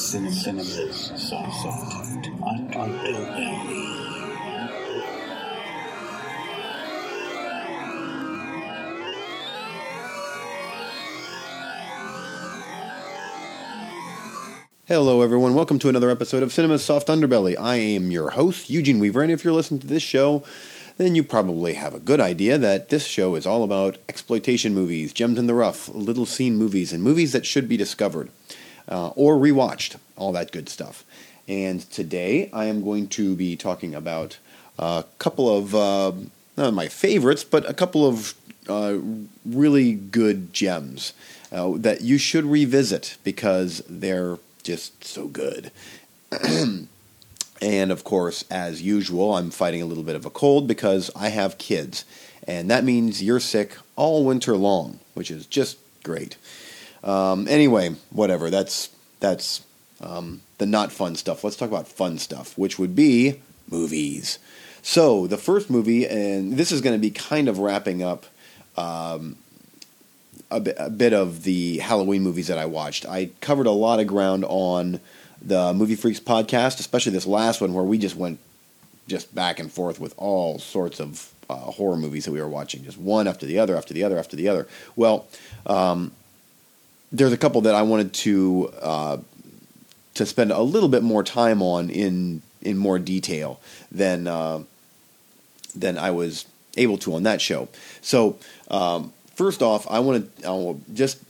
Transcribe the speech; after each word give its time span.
Cinema 0.00 0.32
soft 0.32 1.66
underbelly. 2.74 3.44
Hello, 14.86 15.20
everyone. 15.20 15.54
Welcome 15.54 15.78
to 15.80 15.90
another 15.90 16.08
episode 16.08 16.42
of 16.42 16.50
Cinema's 16.50 16.82
Soft 16.82 17.08
Underbelly. 17.08 17.54
I 17.60 17.76
am 17.76 18.10
your 18.10 18.30
host, 18.30 18.70
Eugene 18.70 19.00
Weaver, 19.00 19.20
and 19.22 19.30
if 19.30 19.44
you're 19.44 19.52
listening 19.52 19.80
to 19.80 19.86
this 19.86 20.02
show, 20.02 20.42
then 20.96 21.14
you 21.14 21.22
probably 21.22 21.74
have 21.74 21.94
a 21.94 22.00
good 22.00 22.20
idea 22.20 22.56
that 22.56 22.88
this 22.88 23.04
show 23.04 23.34
is 23.34 23.46
all 23.46 23.62
about 23.62 23.98
exploitation 24.08 24.74
movies, 24.74 25.12
gems 25.12 25.38
in 25.38 25.46
the 25.46 25.52
rough, 25.52 25.90
little 25.90 26.24
seen 26.24 26.56
movies, 26.56 26.90
and 26.90 27.02
movies 27.02 27.32
that 27.32 27.44
should 27.44 27.68
be 27.68 27.76
discovered 27.76 28.30
uh, 28.90 29.08
or 29.10 29.36
rewatched, 29.36 29.96
all 30.16 30.32
that 30.32 30.52
good 30.52 30.68
stuff. 30.68 31.04
And 31.48 31.80
today 31.90 32.50
I 32.52 32.66
am 32.66 32.84
going 32.84 33.08
to 33.08 33.34
be 33.34 33.56
talking 33.56 33.94
about 33.94 34.38
a 34.78 35.04
couple 35.18 35.54
of, 35.56 35.74
uh, 35.74 36.12
not 36.56 36.74
my 36.74 36.88
favorites, 36.88 37.44
but 37.44 37.68
a 37.68 37.74
couple 37.74 38.06
of 38.06 38.34
uh, 38.68 38.98
really 39.44 39.94
good 39.94 40.52
gems 40.52 41.12
uh, 41.52 41.72
that 41.76 42.02
you 42.02 42.18
should 42.18 42.44
revisit 42.44 43.16
because 43.24 43.82
they're 43.88 44.38
just 44.62 45.04
so 45.04 45.26
good. 45.26 45.72
and 47.60 47.90
of 47.90 48.04
course, 48.04 48.44
as 48.50 48.82
usual, 48.82 49.34
I'm 49.34 49.50
fighting 49.50 49.82
a 49.82 49.86
little 49.86 50.04
bit 50.04 50.16
of 50.16 50.24
a 50.24 50.30
cold 50.30 50.68
because 50.68 51.10
I 51.16 51.30
have 51.30 51.58
kids. 51.58 52.04
And 52.46 52.70
that 52.70 52.84
means 52.84 53.22
you're 53.22 53.40
sick 53.40 53.76
all 53.96 54.24
winter 54.24 54.56
long, 54.56 55.00
which 55.14 55.30
is 55.30 55.46
just 55.46 55.78
great. 56.02 56.36
Um, 57.02 57.48
anyway, 57.48 57.94
whatever. 58.10 58.50
That's 58.50 58.90
that's 59.20 59.64
um, 60.00 60.42
the 60.58 60.66
not 60.66 60.92
fun 60.92 61.16
stuff. 61.16 61.44
Let's 61.44 61.56
talk 61.56 61.68
about 61.68 61.88
fun 61.88 62.18
stuff, 62.18 62.56
which 62.56 62.78
would 62.78 62.94
be 62.94 63.40
movies. 63.70 64.38
So 64.82 65.26
the 65.26 65.36
first 65.36 65.70
movie, 65.70 66.06
and 66.06 66.56
this 66.56 66.72
is 66.72 66.80
going 66.80 66.94
to 66.94 67.00
be 67.00 67.10
kind 67.10 67.48
of 67.48 67.58
wrapping 67.58 68.02
up 68.02 68.26
um, 68.76 69.36
a, 70.50 70.60
bit, 70.60 70.76
a 70.78 70.90
bit 70.90 71.12
of 71.12 71.44
the 71.44 71.78
Halloween 71.78 72.22
movies 72.22 72.46
that 72.48 72.58
I 72.58 72.66
watched. 72.66 73.06
I 73.06 73.30
covered 73.40 73.66
a 73.66 73.72
lot 73.72 74.00
of 74.00 74.06
ground 74.06 74.44
on 74.48 75.00
the 75.42 75.72
Movie 75.74 75.96
Freaks 75.96 76.20
podcast, 76.20 76.80
especially 76.80 77.12
this 77.12 77.26
last 77.26 77.60
one 77.60 77.74
where 77.74 77.84
we 77.84 77.98
just 77.98 78.16
went 78.16 78.38
just 79.06 79.34
back 79.34 79.58
and 79.58 79.70
forth 79.70 80.00
with 80.00 80.14
all 80.16 80.58
sorts 80.58 81.00
of 81.00 81.32
uh, 81.48 81.56
horror 81.56 81.96
movies 81.96 82.24
that 82.24 82.32
we 82.32 82.40
were 82.40 82.48
watching, 82.48 82.84
just 82.84 82.98
one 82.98 83.26
after 83.26 83.44
the 83.44 83.58
other, 83.58 83.76
after 83.76 83.92
the 83.92 84.04
other, 84.04 84.18
after 84.18 84.36
the 84.36 84.48
other. 84.48 84.68
Well, 84.96 85.26
um, 85.66 86.12
there's 87.12 87.32
a 87.32 87.36
couple 87.36 87.60
that 87.62 87.74
I 87.74 87.82
wanted 87.82 88.12
to 88.14 88.72
uh, 88.80 89.16
to 90.14 90.26
spend 90.26 90.52
a 90.52 90.60
little 90.60 90.88
bit 90.88 91.02
more 91.02 91.22
time 91.22 91.62
on 91.62 91.90
in 91.90 92.42
in 92.62 92.76
more 92.76 92.98
detail 92.98 93.60
than 93.90 94.26
uh, 94.26 94.62
than 95.74 95.98
I 95.98 96.10
was 96.10 96.46
able 96.76 96.98
to 96.98 97.14
on 97.14 97.24
that 97.24 97.40
show. 97.40 97.68
So 98.00 98.38
um, 98.70 99.12
first 99.34 99.62
off, 99.62 99.90
I 99.90 100.00
want 100.00 100.42
to 100.42 100.80
just 100.92 101.22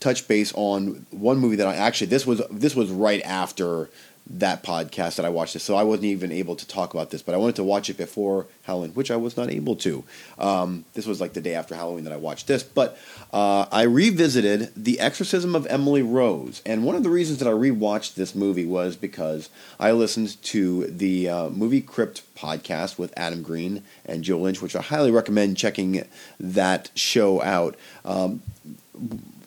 touch 0.00 0.28
base 0.28 0.52
on 0.54 1.06
one 1.10 1.38
movie 1.38 1.56
that 1.56 1.66
I 1.66 1.76
actually 1.76 2.08
this 2.08 2.26
was 2.26 2.42
this 2.50 2.74
was 2.74 2.90
right 2.90 3.22
after 3.22 3.88
that 4.26 4.62
podcast 4.62 5.16
that 5.16 5.26
I 5.26 5.28
watched 5.28 5.52
this, 5.52 5.62
so 5.62 5.76
I 5.76 5.82
wasn't 5.82 6.06
even 6.06 6.32
able 6.32 6.56
to 6.56 6.66
talk 6.66 6.94
about 6.94 7.10
this, 7.10 7.20
but 7.20 7.34
I 7.34 7.38
wanted 7.38 7.56
to 7.56 7.64
watch 7.64 7.90
it 7.90 7.98
before 7.98 8.46
Halloween, 8.62 8.90
which 8.92 9.10
I 9.10 9.16
was 9.16 9.36
not 9.36 9.50
able 9.50 9.76
to. 9.76 10.02
Um, 10.38 10.86
this 10.94 11.06
was 11.06 11.20
like 11.20 11.34
the 11.34 11.42
day 11.42 11.54
after 11.54 11.74
Halloween 11.74 12.04
that 12.04 12.12
I 12.12 12.16
watched 12.16 12.46
this, 12.46 12.62
but 12.62 12.96
uh, 13.32 13.66
I 13.70 13.82
revisited 13.82 14.72
The 14.74 14.98
Exorcism 14.98 15.54
of 15.54 15.66
Emily 15.66 16.02
Rose, 16.02 16.62
and 16.64 16.84
one 16.84 16.96
of 16.96 17.02
the 17.02 17.10
reasons 17.10 17.38
that 17.40 17.48
I 17.48 17.52
rewatched 17.52 18.14
this 18.14 18.34
movie 18.34 18.64
was 18.64 18.96
because 18.96 19.50
I 19.78 19.92
listened 19.92 20.42
to 20.44 20.86
the 20.86 21.28
uh, 21.28 21.48
Movie 21.50 21.82
Crypt 21.82 22.22
podcast 22.34 22.98
with 22.98 23.12
Adam 23.16 23.42
Green 23.42 23.82
and 24.06 24.24
Joe 24.24 24.38
Lynch, 24.38 24.62
which 24.62 24.74
I 24.74 24.80
highly 24.80 25.10
recommend 25.10 25.58
checking 25.58 26.04
that 26.40 26.90
show 26.94 27.42
out. 27.42 27.76
Um, 28.04 28.42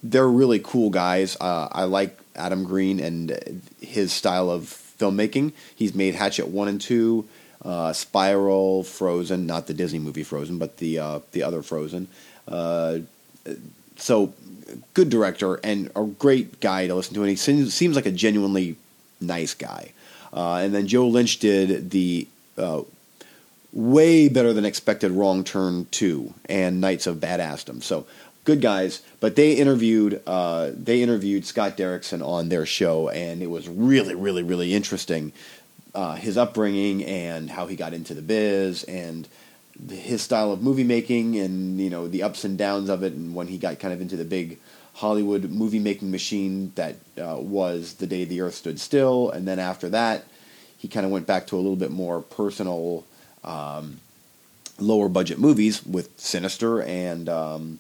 they're 0.04 0.28
really 0.28 0.60
cool 0.60 0.90
guys. 0.90 1.36
Uh, 1.42 1.68
I 1.72 1.86
like 1.86 2.20
Adam 2.38 2.64
Green 2.64 3.00
and 3.00 3.62
his 3.82 4.14
style 4.14 4.50
of 4.50 4.64
filmmaking. 5.00 5.54
He's 5.76 5.94
made 5.94 6.16
Hatchet 6.16 6.48
one 6.48 6.68
and 6.68 6.80
two, 6.80 7.28
uh, 7.64 7.94
Spiral, 7.94 8.84
Frozen, 8.84 9.46
not 9.46 9.68
the 9.68 9.74
Disney 9.74 10.00
movie 10.00 10.24
Frozen, 10.24 10.58
but 10.58 10.78
the 10.78 11.00
uh, 11.00 11.20
the 11.32 11.44
other 11.44 11.62
Frozen. 11.62 12.08
Uh, 12.48 13.00
so 13.98 14.34
good 14.94 15.10
director 15.10 15.56
and 15.64 15.92
a 15.96 16.04
great 16.04 16.60
guy 16.60 16.88
to 16.88 16.96
listen 16.96 17.14
to, 17.16 17.22
and 17.22 17.30
he 17.30 17.36
seems, 17.36 17.74
seems 17.74 17.96
like 17.96 18.06
a 18.06 18.12
genuinely 18.12 18.76
nice 19.20 19.54
guy. 19.54 19.92
Uh, 20.34 20.56
and 20.56 20.74
then 20.74 20.88
Joe 20.88 21.08
Lynch 21.08 21.40
did 21.40 21.90
the 21.90 22.28
uh, 22.58 22.82
way 23.74 24.30
better 24.30 24.54
than 24.54 24.66
expected 24.66 25.12
Wrong 25.12 25.44
Turn 25.44 25.88
two 25.92 26.34
and 26.48 26.82
Knights 26.82 27.08
of 27.08 27.18
Badassdom. 27.18 27.82
So 27.82 28.06
good 28.48 28.62
guys. 28.62 29.02
But 29.20 29.36
they 29.36 29.54
interviewed 29.54 30.24
uh, 30.26 30.72
they 30.74 31.04
interviewed 31.04 31.46
Scott 31.46 31.78
Derrickson 31.78 32.26
on 32.26 32.50
their 32.50 32.66
show, 32.66 33.10
and 33.10 33.44
it 33.44 33.48
was 33.48 33.68
really, 33.70 34.16
really, 34.16 34.42
really 34.42 34.74
interesting. 34.74 35.34
Uh, 35.94 36.16
his 36.16 36.38
upbringing 36.38 37.04
and 37.04 37.50
how 37.50 37.68
he 37.68 37.76
got 37.76 37.94
into 37.94 38.14
the 38.14 38.22
biz 38.22 38.84
and 38.84 39.28
his 39.90 40.22
style 40.22 40.52
of 40.52 40.62
movie 40.62 40.84
making 40.84 41.38
and 41.38 41.80
you 41.80 41.90
know 41.90 42.08
the 42.08 42.22
ups 42.24 42.44
and 42.44 42.58
downs 42.58 42.90
of 42.90 43.04
it 43.04 43.14
and 43.14 43.34
when 43.34 43.48
he 43.48 43.58
got 43.58 43.80
kind 43.80 43.94
of 43.94 44.02
into 44.02 44.16
the 44.16 44.26
big 44.26 44.60
Hollywood 44.96 45.50
movie 45.50 45.80
making 45.80 46.12
machine 46.12 46.72
that 46.76 46.96
uh, 47.18 47.38
was 47.40 47.96
the 47.96 48.06
day 48.06 48.26
the 48.26 48.42
earth 48.42 48.56
stood 48.56 48.80
still 48.80 49.32
and 49.32 49.48
then 49.48 49.58
after 49.60 49.90
that 49.90 50.26
he 50.78 50.88
kind 50.88 51.06
of 51.06 51.12
went 51.12 51.26
back 51.26 51.48
to 51.48 51.56
a 51.56 51.58
little 51.58 51.76
bit 51.76 51.92
more 51.92 52.22
personal 52.22 53.06
um, 53.44 54.00
lower 54.80 55.10
budget 55.10 55.40
movies 55.40 55.84
with 55.84 56.10
Sinister 56.20 56.82
and 56.82 57.30
um, 57.30 57.80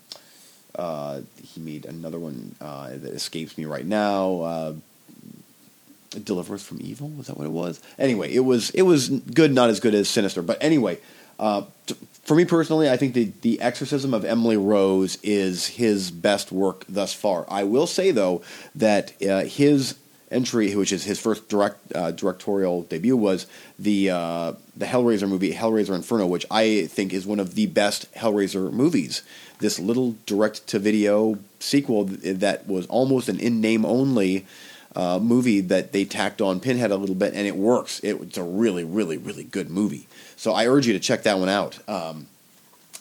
uh, 0.78 1.22
he 1.42 1.60
made 1.60 1.86
another 1.86 2.20
one 2.20 2.56
uh, 2.62 2.90
that 2.90 3.14
escapes 3.14 3.58
me 3.58 3.66
right 3.66 3.86
now. 3.86 4.42
Uh, 4.42 4.74
Deliver 6.24 6.56
Us 6.56 6.64
from 6.64 6.80
Evil 6.82 7.10
was 7.10 7.28
that 7.28 7.38
what 7.38 7.46
it 7.46 7.52
was? 7.52 7.82
Anyway, 8.00 8.34
it 8.34 8.40
was 8.40 8.70
it 8.72 8.84
was 8.84 9.10
good, 9.10 9.54
not 9.54 9.70
as 9.70 9.80
good 9.80 9.94
as 9.94 10.08
Sinister, 10.10 10.42
but 10.42 10.58
anyway. 10.62 11.00
Uh, 11.40 11.64
t- 11.86 11.96
for 12.24 12.36
me 12.36 12.44
personally, 12.44 12.90
I 12.90 12.98
think 12.98 13.14
the, 13.14 13.32
the 13.42 13.62
Exorcism 13.62 14.14
of 14.14 14.26
Emily 14.26 14.58
Rose 14.58 15.18
is 15.24 15.68
his 15.68 16.12
best 16.12 16.52
work 16.52 16.84
thus 16.90 17.14
far. 17.14 17.46
I 17.48 17.64
will 17.64 17.88
say 17.88 18.12
though 18.12 18.42
that 18.76 19.14
uh, 19.22 19.44
his 19.44 19.96
entry, 20.32 20.76
which 20.76 20.92
is 20.92 21.04
his 21.04 21.20
first 21.20 21.48
direct 21.50 21.96
uh, 21.96 22.12
directorial 22.12 22.84
debut, 22.84 23.16
was 23.16 23.48
the 23.80 24.10
uh, 24.10 24.54
the 24.76 24.86
Hellraiser 24.86 25.28
movie, 25.28 25.54
Hellraiser 25.54 25.96
Inferno, 25.96 26.28
which 26.28 26.46
I 26.52 26.88
think 26.88 27.14
is 27.14 27.26
one 27.26 27.40
of 27.40 27.56
the 27.56 27.68
best 27.68 28.12
Hellraiser 28.16 28.72
movies. 28.72 29.24
This 29.60 29.80
little 29.80 30.16
direct 30.26 30.68
to 30.68 30.80
video 30.80 31.40
sequel 31.60 32.06
that 32.06 32.68
was 32.68 32.86
almost 32.88 33.30
an 33.30 33.40
in 33.40 33.62
name 33.62 33.86
only 33.86 34.46
uh, 34.96 35.20
movie 35.20 35.62
that 35.62 35.92
they 35.92 36.06
tacked 36.06 36.42
on 36.42 36.59
Pinhead 36.59 36.92
a 36.92 36.98
little 36.98 37.16
bit, 37.16 37.34
and 37.34 37.48
it 37.48 37.56
works. 37.56 38.00
It, 38.02 38.20
it's 38.22 38.38
a 38.38 38.44
really, 38.44 38.84
really, 38.84 39.18
really 39.18 39.44
good 39.44 39.70
movie. 39.70 40.08
So 40.36 40.54
I 40.54 40.68
urge 40.68 40.88
you 40.88 40.94
to 40.94 41.00
check 41.00 41.24
that 41.24 41.40
one 41.40 41.50
out. 41.50 41.78
Um, 41.90 42.28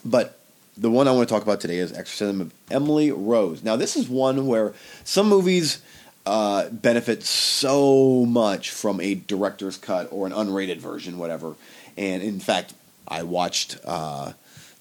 but 0.04 0.38
the 0.76 0.90
one 0.90 1.08
I 1.08 1.12
want 1.12 1.28
to 1.28 1.34
talk 1.34 1.42
about 1.42 1.60
today 1.60 1.78
is 1.78 1.92
Exorcism 1.92 2.40
of 2.40 2.52
Emily 2.70 3.10
Rose. 3.10 3.64
Now, 3.64 3.76
this 3.76 3.96
is 3.96 4.08
one 4.08 4.46
where 4.46 4.74
some 5.04 5.28
movies 5.28 5.80
uh, 6.26 6.68
benefit 6.70 7.22
so 7.22 8.24
much 8.26 8.70
from 8.70 9.00
a 9.00 9.14
director's 9.14 9.78
cut 9.78 10.08
or 10.10 10.26
an 10.26 10.32
unrated 10.32 10.78
version, 10.78 11.18
whatever. 11.18 11.54
And 11.96 12.22
in 12.22 12.40
fact, 12.40 12.74
I 13.08 13.22
watched 13.22 13.78
uh, 13.84 14.32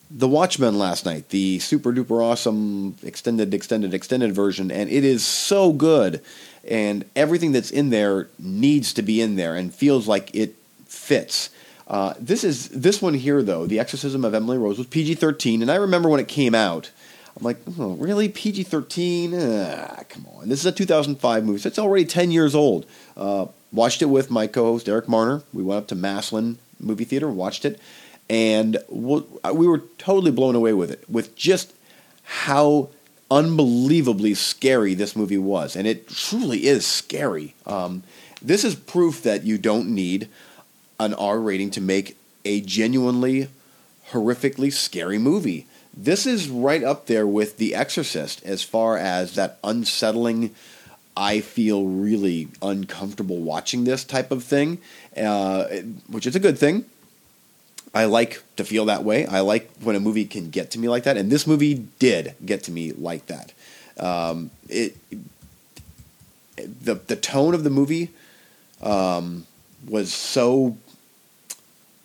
The 0.09 0.27
Watchmen 0.27 0.77
last 0.79 1.05
night, 1.05 1.29
the 1.29 1.59
super 1.59 1.93
duper 1.93 2.23
awesome 2.23 2.95
extended, 3.03 3.53
extended, 3.53 3.93
extended 3.93 4.33
version, 4.33 4.71
and 4.71 4.89
it 4.89 5.05
is 5.05 5.23
so 5.23 5.71
good. 5.71 6.21
And 6.67 7.05
everything 7.15 7.51
that's 7.51 7.69
in 7.69 7.91
there 7.91 8.27
needs 8.39 8.93
to 8.93 9.03
be 9.03 9.21
in 9.21 9.35
there 9.35 9.55
and 9.55 9.73
feels 9.73 10.07
like 10.07 10.33
it 10.33 10.55
fits. 10.87 11.51
Uh, 11.87 12.15
this 12.19 12.43
is 12.43 12.69
this 12.69 12.99
one 12.99 13.13
here 13.13 13.43
though, 13.43 13.67
The 13.67 13.79
Exorcism 13.79 14.25
of 14.25 14.33
Emily 14.33 14.57
Rose 14.57 14.79
was 14.79 14.87
PG 14.87 15.15
thirteen, 15.15 15.61
and 15.61 15.69
I 15.69 15.75
remember 15.75 16.09
when 16.09 16.19
it 16.19 16.27
came 16.27 16.55
out. 16.55 16.89
I'm 17.37 17.43
like, 17.43 17.57
oh, 17.77 17.95
really? 17.95 18.29
PG 18.29 18.63
13? 18.63 19.33
Ah, 19.35 20.03
come 20.07 20.25
on. 20.37 20.47
This 20.47 20.59
is 20.59 20.65
a 20.65 20.71
2005 20.71 21.45
movie, 21.45 21.59
so 21.59 21.67
it's 21.67 21.79
already 21.79 22.05
10 22.05 22.31
years 22.31 22.55
old. 22.55 22.85
Uh, 23.17 23.47
watched 23.73 24.01
it 24.01 24.05
with 24.05 24.31
my 24.31 24.47
co 24.47 24.63
host, 24.65 24.87
Eric 24.87 25.09
Marner. 25.09 25.43
We 25.53 25.61
went 25.63 25.79
up 25.79 25.87
to 25.89 25.95
Massillon 25.95 26.57
Movie 26.79 27.03
Theater, 27.03 27.29
watched 27.29 27.65
it, 27.65 27.79
and 28.29 28.77
we 28.89 29.67
were 29.67 29.83
totally 29.97 30.31
blown 30.31 30.55
away 30.55 30.73
with 30.73 30.91
it, 30.91 31.09
with 31.09 31.35
just 31.35 31.73
how 32.23 32.89
unbelievably 33.29 34.33
scary 34.35 34.93
this 34.93 35.15
movie 35.15 35.37
was. 35.37 35.75
And 35.75 35.87
it 35.87 36.07
truly 36.07 36.67
is 36.67 36.85
scary. 36.85 37.53
Um, 37.65 38.03
this 38.41 38.63
is 38.63 38.75
proof 38.75 39.23
that 39.23 39.43
you 39.43 39.57
don't 39.57 39.89
need 39.89 40.29
an 40.99 41.13
R 41.15 41.39
rating 41.39 41.71
to 41.71 41.81
make 41.81 42.17
a 42.45 42.61
genuinely 42.61 43.49
horrifically 44.11 44.71
scary 44.71 45.17
movie 45.17 45.67
this 45.95 46.25
is 46.25 46.49
right 46.49 46.83
up 46.83 47.07
there 47.07 47.25
with 47.25 47.57
The 47.57 47.73
Exorcist 47.75 48.43
as 48.45 48.63
far 48.63 48.97
as 48.97 49.35
that 49.35 49.57
unsettling 49.63 50.53
I 51.17 51.39
feel 51.39 51.85
really 51.85 52.49
uncomfortable 52.61 53.37
watching 53.37 53.85
this 53.85 54.03
type 54.03 54.31
of 54.31 54.43
thing, 54.43 54.79
uh, 55.15 55.65
which 56.07 56.27
is 56.27 56.35
a 56.35 56.39
good 56.39 56.57
thing. 56.57 56.85
I 57.93 58.05
like 58.05 58.43
to 58.57 58.65
feel 58.65 58.85
that 58.85 59.05
way. 59.05 59.25
I 59.25 59.39
like 59.39 59.71
when 59.81 59.95
a 59.95 60.01
movie 60.01 60.25
can 60.25 60.49
get 60.49 60.71
to 60.71 60.79
me 60.79 60.89
like 60.89 61.03
that, 61.03 61.15
and 61.15 61.31
this 61.31 61.47
movie 61.47 61.87
did 61.99 62.35
get 62.45 62.63
to 62.63 62.71
me 62.71 62.91
like 62.91 63.27
that. 63.27 63.53
Um, 63.97 64.51
it 64.67 64.97
the 66.57 66.95
the 66.95 67.15
tone 67.15 67.53
of 67.53 67.63
the 67.63 67.69
movie 67.69 68.09
um, 68.81 69.45
was 69.87 70.13
so 70.13 70.77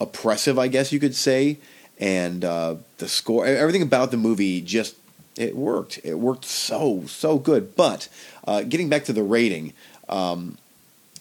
oppressive, 0.00 0.58
I 0.58 0.68
guess 0.68 0.92
you 0.92 1.00
could 1.00 1.16
say, 1.16 1.58
and 2.00 2.44
uh, 2.44 2.76
the 2.96 3.08
score, 3.08 3.46
everything 3.46 3.82
about 3.82 4.10
the 4.10 4.16
movie 4.16 4.62
just 4.62 4.96
it 5.36 5.54
worked. 5.54 6.00
It 6.02 6.14
worked 6.14 6.46
so 6.46 7.04
so 7.06 7.38
good. 7.38 7.76
But 7.76 8.08
uh, 8.46 8.62
getting 8.62 8.88
back 8.88 9.04
to 9.04 9.12
the 9.12 9.22
rating, 9.22 9.74
um, 10.08 10.58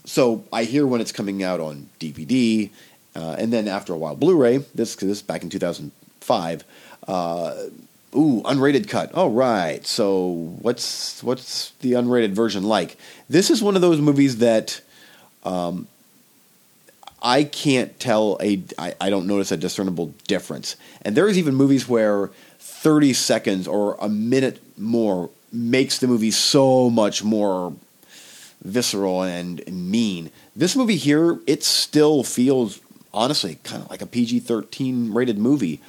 so 0.05 0.45
I 0.51 0.63
hear 0.63 0.87
when 0.87 1.01
it's 1.01 1.11
coming 1.11 1.43
out 1.43 1.59
on 1.59 1.89
DVD, 1.99 2.69
uh, 3.15 3.35
and 3.37 3.53
then 3.53 3.67
after 3.67 3.93
a 3.93 3.97
while 3.97 4.15
Blu-ray. 4.15 4.57
This 4.73 4.95
this 4.95 5.17
is 5.17 5.21
back 5.21 5.43
in 5.43 5.49
two 5.49 5.59
thousand 5.59 5.91
five. 6.21 6.63
Uh, 7.07 7.55
ooh, 8.15 8.41
unrated 8.45 8.87
cut. 8.87 9.13
All 9.13 9.29
right. 9.29 9.85
So 9.85 10.55
what's 10.61 11.21
what's 11.21 11.71
the 11.81 11.93
unrated 11.93 12.31
version 12.31 12.63
like? 12.63 12.97
This 13.29 13.49
is 13.49 13.61
one 13.61 13.75
of 13.75 13.81
those 13.81 13.99
movies 13.99 14.37
that. 14.37 14.81
Um, 15.43 15.87
I 17.21 17.44
can't 17.44 18.00
tell 18.00 18.38
a 18.42 18.62
I, 18.77 18.95
I 19.01 19.10
don't 19.10 19.27
notice 19.27 19.51
a 19.51 19.57
discernible 19.57 20.13
difference. 20.27 20.75
And 21.01 21.16
there's 21.16 21.38
even 21.38 21.56
movies 21.56 21.88
where 21.88 22.27
30 22.60 23.13
seconds 23.13 23.68
or 23.68 23.98
a 24.00 24.10
minute 24.10 24.62
more 24.77 25.30
makes 25.51 26.00
the 26.00 26.07
movie 26.07 26.31
so 26.31 26.89
much 26.89 27.24
more 27.24 27.74
visceral 28.63 29.24
and 29.24 29.66
mean. 29.68 30.31
This 30.56 30.75
movie 30.75 30.95
here, 30.95 31.39
it 31.48 31.63
still 31.63 32.24
feels 32.24 32.80
honestly 33.13 33.57
kind 33.63 33.83
of 33.83 33.89
like 33.89 34.01
a 34.01 34.06
PG 34.06 34.42
13 34.42 35.13
rated 35.13 35.38
movie. 35.38 35.81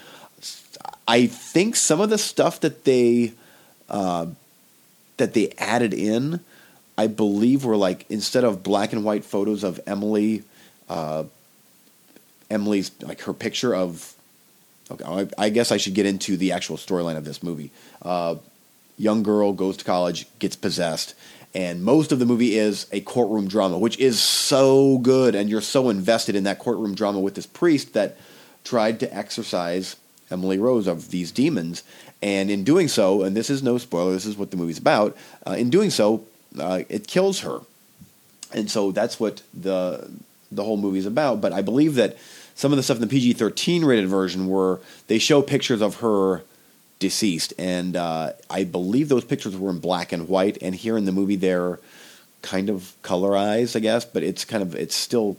I 1.06 1.26
think 1.26 1.76
some 1.76 2.00
of 2.00 2.10
the 2.10 2.18
stuff 2.18 2.60
that 2.60 2.84
they 2.84 3.32
uh, 3.88 4.26
that 5.16 5.34
they 5.34 5.52
added 5.58 5.92
in, 5.92 6.40
I 6.96 7.08
believe, 7.08 7.64
were 7.64 7.76
like 7.76 8.06
instead 8.08 8.44
of 8.44 8.62
black 8.62 8.92
and 8.92 9.04
white 9.04 9.24
photos 9.24 9.64
of 9.64 9.80
Emily, 9.86 10.44
uh, 10.90 11.24
Emily's 12.50 12.90
like 13.00 13.22
her 13.22 13.32
picture 13.32 13.74
of 13.74 14.14
Okay, 14.90 15.04
I, 15.04 15.28
I 15.38 15.48
guess 15.50 15.70
I 15.70 15.76
should 15.76 15.94
get 15.94 16.06
into 16.06 16.36
the 16.36 16.52
actual 16.52 16.76
storyline 16.76 17.16
of 17.16 17.24
this 17.24 17.42
movie. 17.42 17.70
Uh, 18.02 18.36
young 18.98 19.22
girl 19.22 19.52
goes 19.52 19.76
to 19.78 19.84
college, 19.84 20.26
gets 20.38 20.56
possessed, 20.56 21.14
and 21.54 21.84
most 21.84 22.12
of 22.12 22.18
the 22.18 22.26
movie 22.26 22.58
is 22.58 22.86
a 22.92 23.00
courtroom 23.00 23.48
drama, 23.48 23.78
which 23.78 23.98
is 23.98 24.20
so 24.20 24.98
good, 24.98 25.34
and 25.34 25.48
you're 25.48 25.60
so 25.60 25.90
invested 25.90 26.34
in 26.34 26.44
that 26.44 26.58
courtroom 26.58 26.94
drama 26.94 27.20
with 27.20 27.34
this 27.34 27.46
priest 27.46 27.92
that 27.94 28.16
tried 28.64 29.00
to 29.00 29.14
exorcise 29.14 29.96
Emily 30.30 30.58
Rose 30.58 30.86
of 30.86 31.10
these 31.10 31.30
demons, 31.30 31.84
and 32.20 32.50
in 32.50 32.64
doing 32.64 32.88
so, 32.88 33.22
and 33.22 33.36
this 33.36 33.48
is 33.48 33.62
no 33.62 33.78
spoiler, 33.78 34.12
this 34.12 34.26
is 34.26 34.36
what 34.36 34.50
the 34.50 34.56
movie's 34.56 34.78
about. 34.78 35.16
Uh, 35.46 35.52
in 35.52 35.70
doing 35.70 35.90
so, 35.90 36.24
uh, 36.58 36.82
it 36.88 37.06
kills 37.06 37.40
her, 37.40 37.60
and 38.52 38.68
so 38.68 38.90
that's 38.90 39.20
what 39.20 39.42
the 39.54 40.10
the 40.50 40.64
whole 40.64 40.76
movie 40.76 40.98
is 40.98 41.06
about. 41.06 41.40
But 41.40 41.52
I 41.52 41.62
believe 41.62 41.94
that 41.94 42.16
some 42.54 42.72
of 42.72 42.76
the 42.76 42.82
stuff 42.82 42.96
in 42.96 43.00
the 43.02 43.06
PG 43.06 43.34
13 43.34 43.84
rated 43.84 44.08
version 44.08 44.48
were 44.48 44.80
they 45.06 45.18
show 45.18 45.42
pictures 45.42 45.80
of 45.80 45.96
her 45.96 46.42
deceased, 46.98 47.54
and 47.58 47.96
uh, 47.96 48.32
I 48.48 48.64
believe 48.64 49.08
those 49.08 49.24
pictures 49.24 49.56
were 49.56 49.70
in 49.70 49.78
black 49.78 50.12
and 50.12 50.28
white. 50.28 50.58
And 50.60 50.74
here 50.74 50.96
in 50.96 51.06
the 51.06 51.12
movie, 51.12 51.36
they're 51.36 51.78
kind 52.42 52.68
of 52.68 52.94
colorized, 53.02 53.76
I 53.76 53.80
guess, 53.80 54.04
but 54.04 54.22
it's 54.22 54.44
kind 54.44 54.62
of 54.62 54.74
it's 54.74 54.94
still 54.94 55.36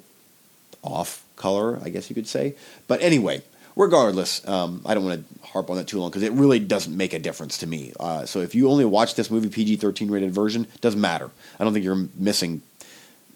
off 0.84 1.24
color, 1.36 1.80
I 1.84 1.90
guess 1.90 2.10
you 2.10 2.16
could 2.16 2.28
say. 2.28 2.56
But 2.88 3.02
anyway, 3.02 3.44
regardless, 3.76 4.46
um, 4.48 4.82
I 4.86 4.94
don't 4.94 5.06
want 5.06 5.24
to 5.24 5.48
harp 5.48 5.70
on 5.70 5.78
that 5.78 5.88
too 5.88 6.00
long 6.00 6.10
because 6.10 6.24
it 6.24 6.32
really 6.32 6.60
doesn't 6.60 6.96
make 6.96 7.14
a 7.14 7.20
difference 7.20 7.58
to 7.60 7.68
me. 7.68 7.94
Uh, 8.00 8.26
so 8.26 8.40
if 8.40 8.56
you 8.56 8.70
only 8.70 8.86
watch 8.86 9.16
this 9.16 9.30
movie 9.30 9.50
PG 9.50 9.78
thirteen 9.78 10.10
rated 10.10 10.32
version, 10.32 10.68
doesn't 10.82 11.02
matter. 11.02 11.30
I 11.60 11.64
don't 11.64 11.74
think 11.74 11.86
you're 11.86 12.08
missing 12.16 12.62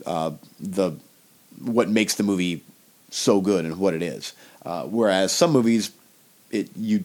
uh, 0.06 0.31
the 0.60 0.94
what 1.62 1.90
makes 1.90 2.16
the 2.16 2.24
movie 2.24 2.63
so 3.10 3.42
good 3.42 3.66
and 3.66 3.80
what 3.80 3.94
it 3.94 4.02
is. 4.02 4.34
Uh, 4.66 4.84
whereas 4.84 5.31
some 5.31 5.52
movies, 5.52 5.92
it 6.52 6.69
you 6.75 7.04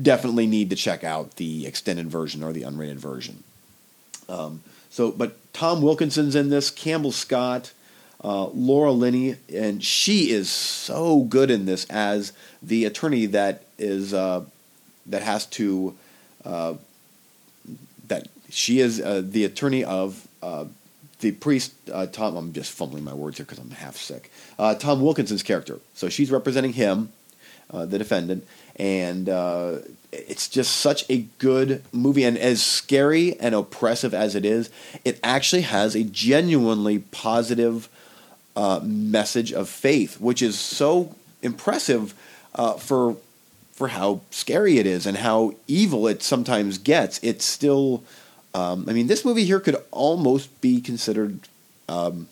definitely 0.00 0.46
need 0.46 0.70
to 0.70 0.76
check 0.76 1.04
out 1.04 1.36
the 1.36 1.66
extended 1.66 2.08
version 2.08 2.42
or 2.42 2.52
the 2.52 2.62
unrated 2.62 2.96
version. 2.96 3.42
Um, 4.28 4.62
so, 4.88 5.10
but 5.10 5.52
Tom 5.52 5.82
Wilkinson's 5.82 6.34
in 6.34 6.48
this, 6.48 6.70
Campbell 6.70 7.12
Scott, 7.12 7.72
uh, 8.22 8.46
Laura 8.46 8.92
Linney, 8.92 9.36
and 9.52 9.82
she 9.82 10.30
is 10.30 10.50
so 10.50 11.22
good 11.22 11.50
in 11.50 11.66
this 11.66 11.84
as 11.86 12.32
the 12.62 12.84
attorney 12.84 13.26
that 13.26 13.64
is 13.78 14.12
uh, 14.12 14.44
that 15.06 15.22
has 15.22 15.46
to 15.46 15.96
uh, 16.44 16.74
that 18.08 18.28
she 18.50 18.80
is 18.80 19.00
uh, 19.00 19.22
the 19.24 19.44
attorney 19.44 19.84
of 19.84 20.26
uh, 20.42 20.64
the 21.20 21.32
priest 21.32 21.72
uh, 21.92 22.06
Tom. 22.06 22.36
I'm 22.36 22.52
just 22.52 22.72
fumbling 22.72 23.04
my 23.04 23.14
words 23.14 23.38
here 23.38 23.46
because 23.46 23.58
I'm 23.58 23.70
half 23.70 23.96
sick. 23.96 24.30
Uh, 24.58 24.74
Tom 24.74 25.00
Wilkinson's 25.00 25.42
character. 25.42 25.80
So 25.94 26.08
she's 26.08 26.30
representing 26.30 26.72
him, 26.74 27.12
uh, 27.70 27.86
the 27.86 27.98
defendant, 27.98 28.46
and 28.76 29.28
uh, 29.28 29.78
it's 30.12 30.48
just 30.48 30.76
such 30.76 31.04
a 31.10 31.26
good 31.38 31.82
movie. 31.92 32.24
And 32.24 32.36
as 32.38 32.62
scary 32.62 33.38
and 33.38 33.54
oppressive 33.54 34.14
as 34.14 34.34
it 34.34 34.44
is, 34.44 34.70
it 35.04 35.20
actually 35.22 35.62
has 35.62 35.94
a 35.94 36.04
genuinely 36.04 36.98
positive 36.98 37.88
uh, 38.56 38.80
message 38.82 39.52
of 39.52 39.68
faith, 39.68 40.20
which 40.20 40.42
is 40.42 40.58
so 40.58 41.14
impressive 41.42 42.14
uh, 42.54 42.74
for 42.74 43.16
for 43.72 43.88
how 43.88 44.20
scary 44.30 44.76
it 44.76 44.86
is 44.86 45.06
and 45.06 45.16
how 45.16 45.54
evil 45.66 46.06
it 46.06 46.22
sometimes 46.22 46.76
gets. 46.76 47.18
It's 47.22 47.46
still 47.46 48.04
um, 48.54 48.86
I 48.88 48.92
mean, 48.92 49.06
this 49.06 49.24
movie 49.24 49.44
here 49.44 49.60
could 49.60 49.76
almost 49.90 50.60
be 50.60 50.80
considered. 50.80 51.40
Um, 51.88 52.28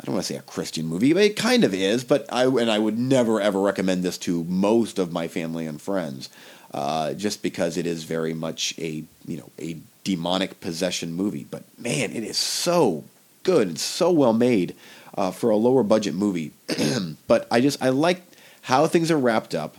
I 0.00 0.04
don't 0.04 0.14
want 0.14 0.26
to 0.26 0.32
say 0.32 0.38
a 0.38 0.42
Christian 0.42 0.86
movie, 0.86 1.12
but 1.12 1.22
it 1.22 1.36
kind 1.36 1.64
of 1.64 1.72
is. 1.72 2.04
But 2.04 2.26
I 2.32 2.44
and 2.44 2.70
I 2.70 2.78
would 2.78 2.98
never 2.98 3.40
ever 3.40 3.60
recommend 3.60 4.02
this 4.02 4.18
to 4.18 4.44
most 4.44 4.98
of 4.98 5.12
my 5.12 5.28
family 5.28 5.66
and 5.66 5.80
friends, 5.80 6.28
uh, 6.72 7.14
just 7.14 7.42
because 7.42 7.76
it 7.76 7.86
is 7.86 8.04
very 8.04 8.34
much 8.34 8.74
a 8.78 9.04
you 9.26 9.36
know 9.38 9.50
a 9.58 9.78
demonic 10.02 10.60
possession 10.60 11.14
movie. 11.14 11.46
But 11.50 11.62
man, 11.78 12.12
it 12.12 12.22
is 12.22 12.36
so 12.36 13.04
good 13.44 13.68
and 13.68 13.78
so 13.78 14.10
well 14.10 14.34
made 14.34 14.74
uh, 15.16 15.30
for 15.30 15.50
a 15.50 15.56
lower 15.56 15.82
budget 15.82 16.14
movie. 16.14 16.52
but 17.26 17.46
I 17.50 17.62
just 17.62 17.82
I 17.82 17.88
like 17.88 18.22
how 18.62 18.86
things 18.86 19.10
are 19.10 19.18
wrapped 19.18 19.54
up. 19.54 19.76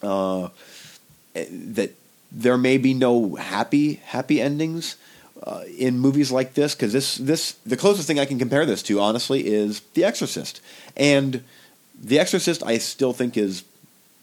Uh, 0.00 0.50
that 1.34 1.92
there 2.30 2.58
may 2.58 2.78
be 2.78 2.94
no 2.94 3.34
happy 3.36 3.94
happy 4.04 4.40
endings 4.40 4.96
uh, 5.42 5.62
in 5.78 5.98
movies 5.98 6.30
like 6.30 6.54
this 6.54 6.74
because 6.74 6.92
this 6.92 7.16
this 7.16 7.52
the 7.64 7.76
closest 7.76 8.06
thing 8.06 8.18
I 8.18 8.24
can 8.24 8.38
compare 8.38 8.66
this 8.66 8.82
to 8.84 9.00
honestly 9.00 9.46
is 9.46 9.80
The 9.94 10.04
Exorcist, 10.04 10.60
and 10.96 11.42
The 12.02 12.18
Exorcist 12.18 12.62
I 12.64 12.78
still 12.78 13.12
think 13.12 13.36
is 13.36 13.64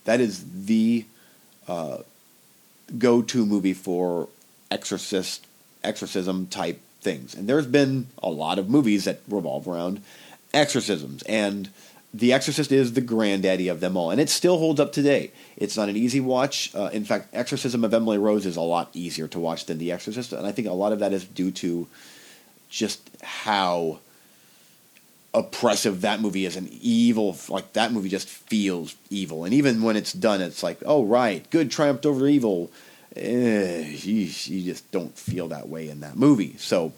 that 0.04 0.20
is 0.20 0.44
the 0.66 1.04
uh, 1.66 1.98
go 2.98 3.22
to 3.22 3.46
movie 3.46 3.74
for 3.74 4.28
exorcist 4.70 5.46
exorcism 5.82 6.46
type 6.46 6.80
things, 7.00 7.34
and 7.34 7.48
there's 7.48 7.66
been 7.66 8.06
a 8.22 8.30
lot 8.30 8.58
of 8.58 8.68
movies 8.68 9.04
that 9.04 9.20
revolve 9.28 9.66
around 9.66 10.02
exorcisms. 10.52 11.22
And 11.24 11.70
the 12.16 12.32
Exorcist 12.32 12.72
is 12.72 12.94
the 12.94 13.00
granddaddy 13.00 13.68
of 13.68 13.80
them 13.80 13.96
all, 13.96 14.10
and 14.10 14.20
it 14.20 14.30
still 14.30 14.58
holds 14.58 14.80
up 14.80 14.92
today. 14.92 15.32
It's 15.56 15.76
not 15.76 15.88
an 15.88 15.96
easy 15.96 16.20
watch. 16.20 16.74
Uh, 16.74 16.88
in 16.92 17.04
fact, 17.04 17.28
Exorcism 17.34 17.84
of 17.84 17.92
Emily 17.92 18.16
Rose 18.16 18.46
is 18.46 18.56
a 18.56 18.62
lot 18.62 18.90
easier 18.94 19.28
to 19.28 19.38
watch 19.38 19.66
than 19.66 19.78
The 19.78 19.92
Exorcist, 19.92 20.32
and 20.32 20.46
I 20.46 20.52
think 20.52 20.66
a 20.66 20.72
lot 20.72 20.92
of 20.92 21.00
that 21.00 21.12
is 21.12 21.24
due 21.24 21.50
to 21.52 21.86
just 22.70 23.10
how 23.22 23.98
oppressive 25.34 26.00
that 26.00 26.20
movie 26.20 26.46
is 26.46 26.56
and 26.56 26.70
evil. 26.70 27.36
Like 27.50 27.74
that 27.74 27.92
movie 27.92 28.08
just 28.08 28.28
feels 28.28 28.96
evil, 29.10 29.44
and 29.44 29.52
even 29.52 29.82
when 29.82 29.96
it's 29.96 30.12
done, 30.12 30.40
it's 30.40 30.62
like, 30.62 30.78
oh 30.86 31.04
right, 31.04 31.48
good 31.50 31.70
triumphed 31.70 32.06
over 32.06 32.26
evil. 32.26 32.70
Eh, 33.14 33.88
you, 33.88 34.30
you 34.44 34.64
just 34.64 34.90
don't 34.90 35.16
feel 35.16 35.48
that 35.48 35.68
way 35.68 35.88
in 35.88 36.00
that 36.00 36.16
movie. 36.16 36.56
So 36.58 36.92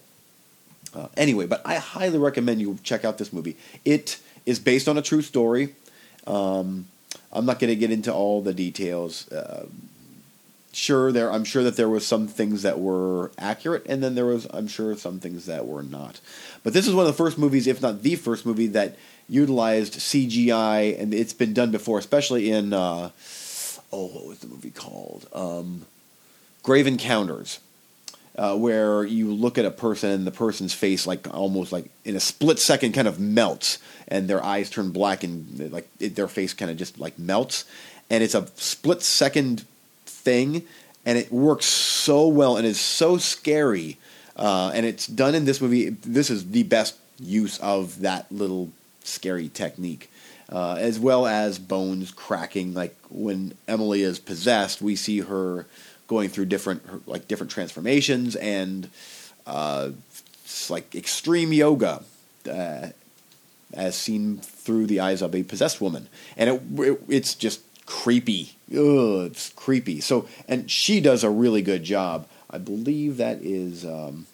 uh, 0.95 1.09
anyway, 1.17 1.47
but 1.47 1.63
I 1.65 1.77
highly 1.77 2.19
recommend 2.19 2.61
you 2.61 2.79
check 2.83 3.05
out 3.05 3.19
this 3.19 3.33
movie. 3.33 3.57
It 3.85 4.19
is 4.49 4.59
based 4.59 4.89
on 4.89 4.97
a 4.97 5.03
true 5.03 5.21
story. 5.21 5.75
Um, 6.27 6.87
I'm 7.31 7.45
not 7.45 7.59
going 7.59 7.69
to 7.69 7.77
get 7.77 7.91
into 7.91 8.13
all 8.13 8.41
the 8.41 8.55
details. 8.55 9.31
Uh, 9.31 9.67
sure, 10.73 11.13
there. 11.13 11.31
I'm 11.31 11.45
sure 11.45 11.63
that 11.63 11.77
there 11.77 11.89
was 11.89 12.07
some 12.07 12.27
things 12.27 12.63
that 12.63 12.81
were 12.81 13.31
accurate, 13.39 13.85
and 13.87 14.03
then 14.03 14.15
there 14.15 14.25
was, 14.25 14.47
I'm 14.51 14.67
sure, 14.67 14.97
some 14.97 15.21
things 15.21 15.45
that 15.47 15.67
were 15.67 15.83
not. 15.83 16.21
But 16.65 16.73
this 16.73 16.89
is 16.89 16.95
one 16.95 17.07
of 17.07 17.13
the 17.13 17.23
first 17.25 17.37
movies, 17.37 17.67
if 17.67 17.83
not 17.83 18.03
the 18.03 18.15
first 18.15 18.47
movie, 18.47 18.69
that 18.69 18.97
utilized 19.29 19.95
CGI, 19.95 20.99
and 20.99 21.13
it's 21.13 21.35
been 21.35 21.53
done 21.53 21.71
before, 21.71 21.99
especially 21.99 22.51
in 22.51 22.73
uh, 22.73 23.11
oh, 23.93 24.07
what 24.07 24.27
was 24.27 24.39
the 24.39 24.47
movie 24.47 24.71
called? 24.71 25.29
Um, 25.35 25.85
Grave 26.63 26.87
Encounters. 26.87 27.61
Uh, 28.39 28.57
where 28.57 29.05
you 29.05 29.35
look 29.35 29.59
at 29.59 29.65
a 29.65 29.71
person 29.71 30.11
and 30.11 30.25
the 30.25 30.31
person's 30.31 30.73
face 30.73 31.07
like 31.07 31.33
almost 31.35 31.73
like 31.73 31.91
in 32.05 32.15
a 32.15 32.21
split 32.21 32.61
second 32.61 32.93
kind 32.93 33.09
of 33.09 33.19
melts 33.19 33.79
and 34.07 34.29
their 34.29 34.43
eyes 34.43 34.71
turn 34.71 34.91
black 34.91 35.25
and 35.25 35.73
like 35.73 35.89
it, 35.99 36.15
their 36.15 36.29
face 36.29 36.55
kind 36.55 36.71
of 36.71 36.77
just 36.77 37.01
like 37.01 37.19
melts. 37.19 37.65
And 38.09 38.23
it's 38.23 38.37
a 38.37 38.47
split 38.55 39.03
second 39.03 39.67
thing 40.07 40.63
and 41.05 41.19
it 41.19 41.33
works 41.33 41.67
so 41.67 42.29
well 42.29 42.57
and 42.57 42.65
is 42.65 42.81
so 42.81 43.19
scary 43.19 43.99
uh, 44.37 44.71
and 44.73 44.87
it's 44.87 45.09
done 45.09 45.35
in 45.35 45.45
this 45.45 45.61
movie. 45.61 45.91
This 45.91 46.31
is 46.31 46.53
the 46.53 46.63
best 46.63 46.97
use 47.19 47.59
of 47.59 48.03
that 48.03 48.31
little 48.31 48.71
scary 49.03 49.49
technique 49.49 50.13
uh, 50.51 50.77
as 50.79 51.01
well 51.01 51.27
as 51.27 51.59
bones 51.59 52.13
cracking. 52.13 52.73
Like 52.73 52.97
when 53.09 53.55
emily 53.67 54.03
is 54.03 54.21
possessed 54.21 54.81
we 54.81 54.95
see 54.95 55.23
her 55.23 55.67
going 56.09 56.29
through 56.31 56.47
different 56.47 57.07
like 57.07 57.29
different 57.29 57.53
transformations 57.53 58.35
and 58.35 58.91
uh, 59.47 59.91
like 60.69 60.95
extreme 60.95 61.53
yoga 61.53 62.03
uh, 62.51 62.89
as 63.75 63.95
seen 63.95 64.39
through 64.39 64.87
the 64.87 64.99
eyes 64.99 65.23
of 65.23 65.35
a 65.35 65.43
possessed 65.45 65.81
woman. 65.81 66.09
And 66.37 66.51
it, 66.51 66.63
it 66.81 67.03
it's 67.09 67.35
just 67.35 67.61
creepy. 67.87 68.57
Ugh, 68.73 69.27
it's 69.27 69.51
creepy. 69.51 70.01
So 70.01 70.27
and 70.49 70.71
she 70.71 71.01
does 71.01 71.23
a 71.23 71.31
really 71.31 71.63
good 71.63 71.85
job. 71.85 72.27
I 72.51 72.59
believe 72.59 73.19
that 73.19 73.43
is 73.43 73.85
um, 73.85 74.27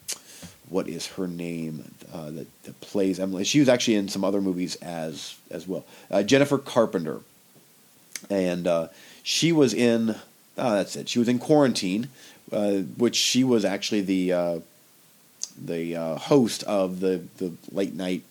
what 0.69 0.89
is 0.89 1.09
her 1.09 1.27
name 1.27 1.93
uh, 2.13 2.31
that, 2.31 2.63
that 2.63 2.81
plays 2.81 3.19
emily. 3.19 3.45
She 3.45 3.59
was 3.59 3.69
actually 3.69 3.97
in 3.97 4.09
some 4.09 4.25
other 4.25 4.41
movies 4.41 4.77
as 4.77 5.37
as 5.51 5.67
well. 5.67 5.85
Uh, 6.11 6.23
jennifer 6.23 6.59
carpenter. 6.59 7.21
And 8.31 8.67
uh, 8.67 8.89
she 9.23 9.53
was 9.53 9.75
in 9.75 10.15
Oh, 10.57 10.75
that's 10.75 10.97
it. 10.97 11.09
She 11.09 11.19
was 11.19 11.29
in 11.29 11.39
quarantine, 11.39 12.09
uh, 12.53 12.79
which 12.97 13.17
she 13.17 13.43
was 13.43 13.65
actually 13.65 14.03
the 14.03 14.33
uh, 14.33 14.59
the 15.63 15.97
uh, 15.97 16.17
host 16.17 16.63
of 16.65 17.01
the 17.01 17.23
the 17.39 17.53
late 17.73 17.95
night 17.95 18.23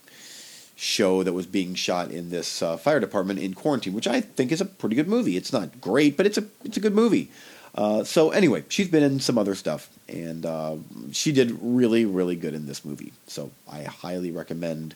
show 0.75 1.23
that 1.23 1.33
was 1.33 1.45
being 1.45 1.75
shot 1.75 2.11
in 2.11 2.29
this 2.29 2.61
uh, 2.61 2.77
fire 2.77 2.99
department 2.99 3.39
in 3.39 3.53
quarantine, 3.53 3.93
which 3.93 4.07
I 4.07 4.21
think 4.21 4.51
is 4.51 4.61
a 4.61 4.65
pretty 4.65 4.95
good 4.95 5.07
movie. 5.07 5.37
It's 5.37 5.53
not 5.53 5.81
great, 5.81 6.15
but 6.15 6.25
it's 6.25 6.37
a 6.37 6.45
it's 6.63 6.77
a 6.77 6.81
good 6.81 6.95
movie. 6.95 7.29
Uh, 7.75 8.03
so 8.03 8.29
anyway, 8.29 8.63
she's 8.69 8.87
been 8.87 9.03
in 9.03 9.19
some 9.19 9.37
other 9.37 9.55
stuff, 9.55 9.89
and 10.07 10.45
uh, 10.45 10.75
she 11.11 11.31
did 11.31 11.57
really 11.61 12.05
really 12.05 12.37
good 12.37 12.53
in 12.53 12.67
this 12.67 12.85
movie. 12.85 13.11
So 13.27 13.51
I 13.69 13.83
highly 13.83 14.31
recommend. 14.31 14.95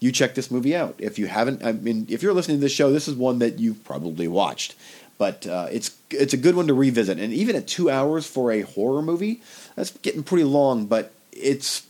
you 0.00 0.10
check 0.10 0.34
this 0.34 0.50
movie 0.50 0.74
out 0.74 0.94
if 0.96 1.18
you 1.18 1.26
haven't. 1.26 1.62
I 1.62 1.72
mean, 1.72 2.06
if 2.08 2.22
you're 2.22 2.32
listening 2.32 2.56
to 2.58 2.62
this 2.62 2.72
show, 2.72 2.90
this 2.90 3.08
is 3.08 3.14
one 3.14 3.40
that 3.40 3.58
you've 3.58 3.84
probably 3.84 4.28
watched 4.28 4.74
but 5.18 5.46
uh, 5.46 5.68
it's 5.70 5.96
it's 6.10 6.32
a 6.32 6.36
good 6.36 6.56
one 6.56 6.66
to 6.66 6.74
revisit. 6.74 7.18
And 7.18 7.32
even 7.32 7.56
at 7.56 7.66
two 7.66 7.90
hours 7.90 8.26
for 8.26 8.52
a 8.52 8.62
horror 8.62 9.02
movie, 9.02 9.42
that's 9.76 9.90
getting 9.98 10.22
pretty 10.22 10.44
long, 10.44 10.86
but 10.86 11.12
it's 11.32 11.86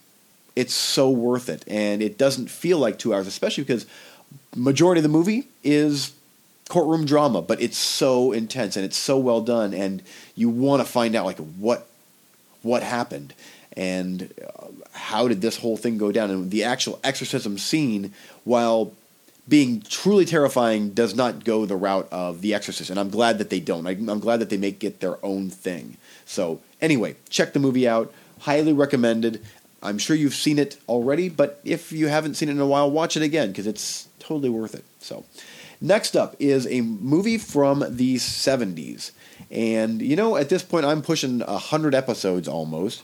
it's 0.56 0.74
so 0.74 1.10
worth 1.10 1.48
it, 1.48 1.64
and 1.66 2.02
it 2.02 2.16
doesn't 2.18 2.48
feel 2.48 2.78
like 2.78 2.98
two 2.98 3.12
hours, 3.14 3.26
especially 3.26 3.64
because 3.64 3.86
majority 4.54 5.00
of 5.00 5.02
the 5.02 5.08
movie 5.08 5.48
is 5.62 6.12
courtroom 6.68 7.04
drama, 7.04 7.42
but 7.42 7.60
it's 7.60 7.76
so 7.76 8.32
intense 8.32 8.76
and 8.76 8.84
it's 8.84 8.96
so 8.96 9.18
well 9.18 9.40
done, 9.40 9.74
and 9.74 10.02
you 10.34 10.48
want 10.48 10.80
to 10.80 10.88
find 10.88 11.14
out 11.14 11.24
like 11.24 11.38
what 11.38 11.86
what 12.62 12.82
happened 12.82 13.34
and 13.76 14.32
uh, 14.42 14.66
how 14.92 15.28
did 15.28 15.40
this 15.40 15.58
whole 15.58 15.76
thing 15.76 15.98
go 15.98 16.12
down, 16.12 16.30
and 16.30 16.50
the 16.50 16.64
actual 16.64 17.00
exorcism 17.02 17.58
scene, 17.58 18.14
while 18.44 18.92
being 19.48 19.82
truly 19.82 20.24
terrifying 20.24 20.90
does 20.90 21.14
not 21.14 21.44
go 21.44 21.66
the 21.66 21.76
route 21.76 22.08
of 22.10 22.40
The 22.40 22.54
Exorcist, 22.54 22.90
and 22.90 22.98
I'm 22.98 23.10
glad 23.10 23.38
that 23.38 23.50
they 23.50 23.60
don't. 23.60 23.86
I'm 23.86 24.20
glad 24.20 24.40
that 24.40 24.48
they 24.50 24.56
make 24.56 24.82
it 24.82 25.00
their 25.00 25.22
own 25.24 25.50
thing. 25.50 25.98
So, 26.24 26.60
anyway, 26.80 27.16
check 27.28 27.52
the 27.52 27.60
movie 27.60 27.86
out. 27.86 28.12
Highly 28.40 28.72
recommended. 28.72 29.42
I'm 29.82 29.98
sure 29.98 30.16
you've 30.16 30.34
seen 30.34 30.58
it 30.58 30.78
already, 30.88 31.28
but 31.28 31.60
if 31.62 31.92
you 31.92 32.08
haven't 32.08 32.34
seen 32.34 32.48
it 32.48 32.52
in 32.52 32.60
a 32.60 32.66
while, 32.66 32.90
watch 32.90 33.18
it 33.18 33.22
again 33.22 33.48
because 33.48 33.66
it's 33.66 34.08
totally 34.18 34.48
worth 34.48 34.74
it. 34.74 34.84
So, 35.00 35.24
next 35.80 36.16
up 36.16 36.36
is 36.38 36.66
a 36.66 36.80
movie 36.80 37.36
from 37.36 37.84
the 37.86 38.16
70s. 38.16 39.10
And, 39.50 40.00
you 40.00 40.16
know, 40.16 40.36
at 40.36 40.48
this 40.48 40.62
point, 40.62 40.86
I'm 40.86 41.02
pushing 41.02 41.40
100 41.40 41.94
episodes 41.94 42.48
almost. 42.48 43.02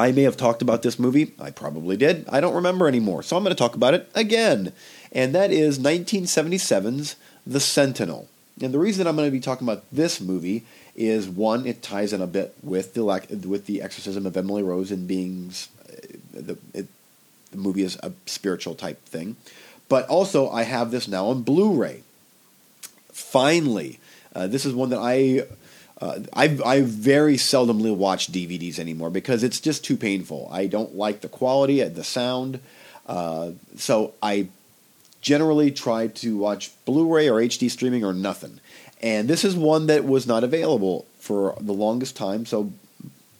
I 0.00 0.12
may 0.12 0.22
have 0.22 0.38
talked 0.38 0.62
about 0.62 0.80
this 0.80 0.98
movie. 0.98 1.34
I 1.38 1.50
probably 1.50 1.94
did. 1.94 2.26
I 2.30 2.40
don't 2.40 2.54
remember 2.54 2.88
anymore. 2.88 3.22
So 3.22 3.36
I'm 3.36 3.44
going 3.44 3.54
to 3.54 3.58
talk 3.58 3.74
about 3.74 3.92
it 3.92 4.10
again. 4.14 4.72
And 5.12 5.34
that 5.34 5.50
is 5.50 5.78
1977's 5.78 7.16
The 7.46 7.60
Sentinel. 7.60 8.26
And 8.62 8.72
the 8.72 8.78
reason 8.78 9.06
I'm 9.06 9.14
going 9.16 9.28
to 9.28 9.32
be 9.32 9.40
talking 9.40 9.68
about 9.68 9.84
this 9.92 10.18
movie 10.18 10.64
is 10.96 11.28
one, 11.28 11.66
it 11.66 11.82
ties 11.82 12.14
in 12.14 12.22
a 12.22 12.26
bit 12.26 12.54
with 12.62 12.94
the 12.94 13.04
with 13.46 13.66
the 13.66 13.82
exorcism 13.82 14.24
of 14.24 14.36
Emily 14.36 14.62
Rose 14.62 14.90
and 14.90 15.06
being 15.06 15.52
uh, 15.88 15.92
the 16.32 16.58
it, 16.72 16.86
the 17.50 17.58
movie 17.58 17.82
is 17.82 17.96
a 18.02 18.12
spiritual 18.26 18.74
type 18.74 19.04
thing, 19.06 19.36
but 19.88 20.08
also 20.08 20.48
I 20.50 20.62
have 20.62 20.90
this 20.90 21.08
now 21.08 21.26
on 21.26 21.42
Blu-ray. 21.42 22.02
Finally, 23.12 23.98
uh, 24.34 24.46
this 24.46 24.64
is 24.64 24.74
one 24.74 24.90
that 24.90 25.00
I 25.00 25.46
uh, 26.00 26.20
I, 26.32 26.58
I 26.64 26.80
very 26.80 27.36
seldomly 27.36 27.94
watch 27.94 28.32
DVDs 28.32 28.78
anymore 28.78 29.10
because 29.10 29.42
it's 29.42 29.60
just 29.60 29.84
too 29.84 29.96
painful. 29.96 30.48
I 30.50 30.66
don't 30.66 30.94
like 30.94 31.20
the 31.20 31.28
quality, 31.28 31.82
the 31.82 32.04
sound. 32.04 32.60
Uh, 33.06 33.52
so 33.76 34.14
I 34.22 34.48
generally 35.20 35.70
try 35.70 36.06
to 36.06 36.38
watch 36.38 36.72
Blu-ray 36.86 37.28
or 37.28 37.40
HD 37.40 37.70
streaming 37.70 38.04
or 38.04 38.14
nothing. 38.14 38.60
And 39.02 39.28
this 39.28 39.44
is 39.44 39.54
one 39.54 39.86
that 39.86 40.04
was 40.04 40.26
not 40.26 40.44
available 40.44 41.06
for 41.18 41.54
the 41.60 41.72
longest 41.72 42.16
time. 42.16 42.46
So 42.46 42.72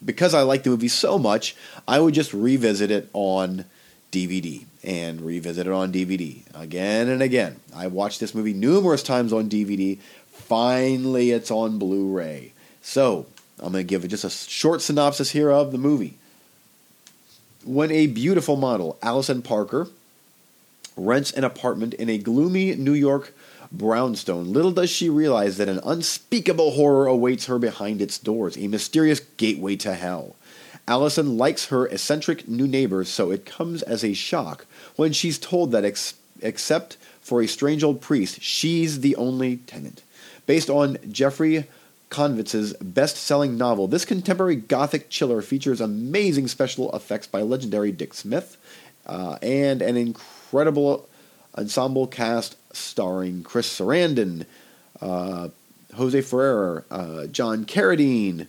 because 0.04 0.34
I 0.34 0.42
like 0.42 0.62
the 0.62 0.70
movie 0.70 0.88
so 0.88 1.18
much, 1.18 1.56
I 1.86 2.00
would 2.00 2.14
just 2.14 2.32
revisit 2.32 2.90
it 2.90 3.08
on 3.12 3.64
DVD 4.12 4.64
and 4.82 5.20
revisit 5.20 5.66
it 5.66 5.72
on 5.72 5.92
DVD 5.92 6.42
again 6.54 7.08
and 7.08 7.22
again. 7.22 7.56
I 7.74 7.86
watched 7.86 8.20
this 8.20 8.34
movie 8.34 8.54
numerous 8.54 9.02
times 9.02 9.32
on 9.32 9.48
DVD 9.48 9.98
Finally, 10.40 11.30
it's 11.30 11.50
on 11.50 11.78
Blu 11.78 12.12
ray. 12.12 12.52
So, 12.82 13.26
I'm 13.60 13.72
going 13.72 13.86
to 13.86 13.88
give 13.88 14.08
just 14.08 14.24
a 14.24 14.30
short 14.30 14.82
synopsis 14.82 15.30
here 15.30 15.50
of 15.50 15.70
the 15.70 15.78
movie. 15.78 16.16
When 17.64 17.90
a 17.90 18.06
beautiful 18.06 18.56
model, 18.56 18.98
Allison 19.02 19.42
Parker, 19.42 19.88
rents 20.96 21.30
an 21.32 21.44
apartment 21.44 21.94
in 21.94 22.08
a 22.08 22.18
gloomy 22.18 22.74
New 22.74 22.94
York 22.94 23.32
brownstone, 23.70 24.52
little 24.52 24.72
does 24.72 24.90
she 24.90 25.08
realize 25.08 25.56
that 25.58 25.68
an 25.68 25.80
unspeakable 25.84 26.72
horror 26.72 27.06
awaits 27.06 27.46
her 27.46 27.58
behind 27.58 28.00
its 28.00 28.18
doors, 28.18 28.56
a 28.56 28.66
mysterious 28.66 29.20
gateway 29.36 29.76
to 29.76 29.94
hell. 29.94 30.34
Allison 30.88 31.36
likes 31.36 31.66
her 31.66 31.86
eccentric 31.86 32.48
new 32.48 32.66
neighbors, 32.66 33.08
so 33.08 33.30
it 33.30 33.46
comes 33.46 33.82
as 33.82 34.02
a 34.02 34.14
shock 34.14 34.66
when 34.96 35.12
she's 35.12 35.38
told 35.38 35.70
that, 35.70 35.84
ex- 35.84 36.14
except 36.40 36.96
for 37.20 37.42
a 37.42 37.46
strange 37.46 37.84
old 37.84 38.00
priest, 38.00 38.40
she's 38.42 39.00
the 39.00 39.14
only 39.16 39.58
tenant 39.58 40.02
based 40.50 40.68
on 40.68 40.98
Jeffrey 41.08 41.64
Konvitz's 42.10 42.72
best-selling 42.82 43.56
novel. 43.56 43.86
This 43.86 44.04
contemporary 44.04 44.56
gothic 44.56 45.08
chiller 45.08 45.42
features 45.42 45.80
amazing 45.80 46.48
special 46.48 46.92
effects 46.92 47.28
by 47.28 47.40
legendary 47.42 47.92
Dick 47.92 48.14
Smith 48.14 48.56
uh, 49.06 49.38
and 49.42 49.80
an 49.80 49.96
incredible 49.96 51.08
ensemble 51.56 52.08
cast 52.08 52.56
starring 52.72 53.44
Chris 53.44 53.68
Sarandon, 53.68 54.44
uh, 55.00 55.50
Jose 55.94 56.20
Ferrer, 56.22 56.84
uh, 56.90 57.26
John 57.26 57.64
Carradine, 57.64 58.48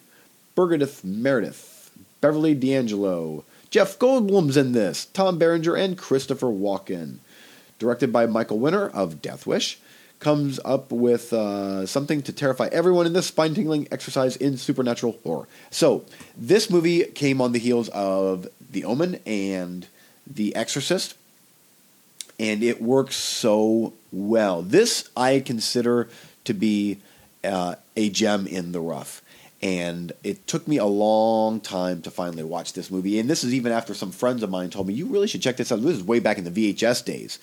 Burgess 0.56 1.04
Meredith, 1.04 1.92
Beverly 2.20 2.56
D'Angelo, 2.56 3.44
Jeff 3.70 4.00
Goldblum's 4.00 4.58
in 4.58 4.72
this, 4.72 5.06
Tom 5.06 5.38
Berenger, 5.38 5.76
and 5.76 5.96
Christopher 6.00 6.48
Walken. 6.48 7.18
Directed 7.78 8.12
by 8.12 8.26
Michael 8.26 8.58
Winner 8.58 8.90
of 8.90 9.22
Death 9.22 9.46
Wish 9.46 9.78
comes 10.22 10.60
up 10.64 10.92
with 10.92 11.34
uh, 11.34 11.86
something 11.86 12.22
to 12.22 12.32
terrify 12.32 12.70
everyone 12.72 13.06
in 13.06 13.12
this 13.14 13.28
spine 13.28 13.54
tingling 13.54 13.88
exercise 13.92 14.38
in 14.38 14.56
supernatural 14.56 15.18
horror. 15.24 15.48
So, 15.72 16.06
this 16.38 16.70
movie 16.70 17.04
came 17.04 17.42
on 17.42 17.52
the 17.52 17.60
heels 17.60 17.90
of 17.90 18.48
The 18.72 18.86
Omen 18.86 19.20
and 19.26 19.88
The 20.26 20.56
Exorcist, 20.56 21.16
and 22.40 22.64
it 22.64 22.82
works 22.82 23.16
so 23.16 23.94
well. 24.12 24.62
This 24.62 25.10
I 25.18 25.42
consider 25.42 26.08
to 26.46 26.54
be 26.54 27.00
uh, 27.44 27.76
a 27.98 28.10
gem 28.10 28.48
in 28.48 28.72
the 28.72 28.80
rough. 28.80 29.22
And 29.64 30.12
it 30.24 30.48
took 30.48 30.68
me 30.68 30.78
a 30.78 30.86
long 30.86 31.60
time 31.60 32.02
to 32.02 32.10
finally 32.10 32.44
watch 32.44 32.74
this 32.74 32.90
movie. 32.90 33.20
And 33.20 33.30
this 33.30 33.44
is 33.44 33.54
even 33.54 33.72
after 33.72 33.94
some 33.94 34.12
friends 34.12 34.42
of 34.42 34.50
mine 34.50 34.72
told 34.72 34.88
me, 34.88 34.96
you 34.96 35.06
really 35.06 35.28
should 35.28 35.44
check 35.44 35.58
this 35.58 35.72
out. 35.72 35.82
This 35.82 35.98
is 35.98 36.04
way 36.04 36.20
back 36.20 36.40
in 36.40 36.52
the 36.52 36.74
VHS 36.74 37.06
days. 37.06 37.38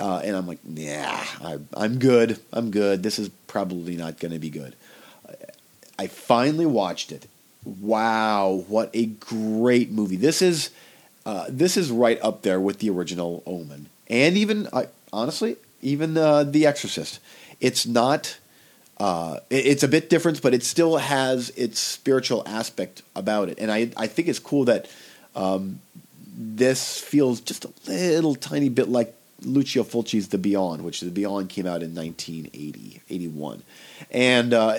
Uh, 0.00 0.22
and 0.24 0.34
I'm 0.34 0.46
like, 0.46 0.58
yeah, 0.66 1.24
I, 1.44 1.58
I'm 1.74 1.98
good. 1.98 2.40
I'm 2.52 2.70
good. 2.70 3.02
This 3.02 3.18
is 3.18 3.28
probably 3.46 3.96
not 3.96 4.18
going 4.18 4.32
to 4.32 4.38
be 4.38 4.50
good. 4.50 4.74
I 5.98 6.06
finally 6.06 6.66
watched 6.66 7.12
it. 7.12 7.26
Wow, 7.64 8.64
what 8.68 8.90
a 8.94 9.04
great 9.06 9.90
movie! 9.90 10.16
This 10.16 10.40
is 10.40 10.70
uh, 11.26 11.44
this 11.50 11.76
is 11.76 11.90
right 11.90 12.18
up 12.22 12.40
there 12.40 12.58
with 12.58 12.78
the 12.78 12.88
original 12.88 13.42
Omen, 13.44 13.90
and 14.08 14.34
even 14.38 14.66
uh, 14.72 14.84
honestly, 15.12 15.56
even 15.82 16.16
uh, 16.16 16.44
The 16.44 16.64
Exorcist. 16.64 17.20
It's 17.60 17.84
not 17.86 18.38
uh, 18.96 19.40
it- 19.50 19.66
it's 19.66 19.82
a 19.82 19.88
bit 19.88 20.08
different, 20.08 20.40
but 20.40 20.54
it 20.54 20.62
still 20.62 20.96
has 20.96 21.50
its 21.50 21.78
spiritual 21.78 22.42
aspect 22.46 23.02
about 23.14 23.50
it. 23.50 23.58
And 23.58 23.70
I, 23.70 23.90
I 23.94 24.06
think 24.06 24.28
it's 24.28 24.38
cool 24.38 24.64
that 24.64 24.88
um, 25.36 25.80
this 26.34 26.98
feels 26.98 27.40
just 27.42 27.66
a 27.66 27.70
little 27.86 28.34
tiny 28.34 28.70
bit 28.70 28.88
like 28.88 29.14
Lucio 29.42 29.84
Fulci's 29.84 30.28
The 30.28 30.38
Beyond, 30.38 30.82
which 30.82 31.00
The 31.00 31.10
Beyond 31.10 31.48
came 31.48 31.66
out 31.66 31.82
in 31.82 31.94
1980, 31.94 33.00
81. 33.08 33.62
And 34.10 34.54
uh, 34.54 34.78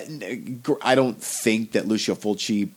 I 0.82 0.94
don't 0.94 1.22
think 1.22 1.72
that 1.72 1.88
Lucio 1.88 2.14
Fulci 2.14 2.68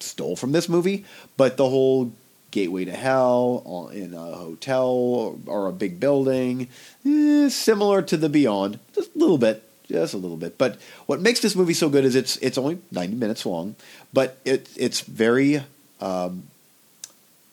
stole 0.00 0.36
from 0.36 0.52
this 0.52 0.68
movie, 0.68 1.04
but 1.36 1.56
the 1.56 1.68
whole 1.68 2.12
gateway 2.50 2.84
to 2.84 2.92
hell 2.92 3.62
uh, 3.66 3.92
in 3.92 4.14
a 4.14 4.36
hotel 4.36 5.38
or, 5.46 5.68
a 5.68 5.72
big 5.72 5.98
building, 5.98 6.68
eh, 7.04 7.48
similar 7.48 8.02
to 8.02 8.16
The 8.16 8.28
Beyond, 8.28 8.78
just 8.94 9.14
a 9.14 9.18
little 9.18 9.38
bit, 9.38 9.62
just 9.88 10.14
a 10.14 10.18
little 10.18 10.36
bit. 10.36 10.58
But 10.58 10.78
what 11.06 11.20
makes 11.20 11.40
this 11.40 11.56
movie 11.56 11.74
so 11.74 11.88
good 11.88 12.04
is 12.04 12.14
it's 12.14 12.36
it's 12.38 12.58
only 12.58 12.78
90 12.92 13.16
minutes 13.16 13.44
long, 13.46 13.74
but 14.12 14.38
it 14.44 14.68
it's 14.76 15.00
very 15.00 15.62
um, 16.00 16.44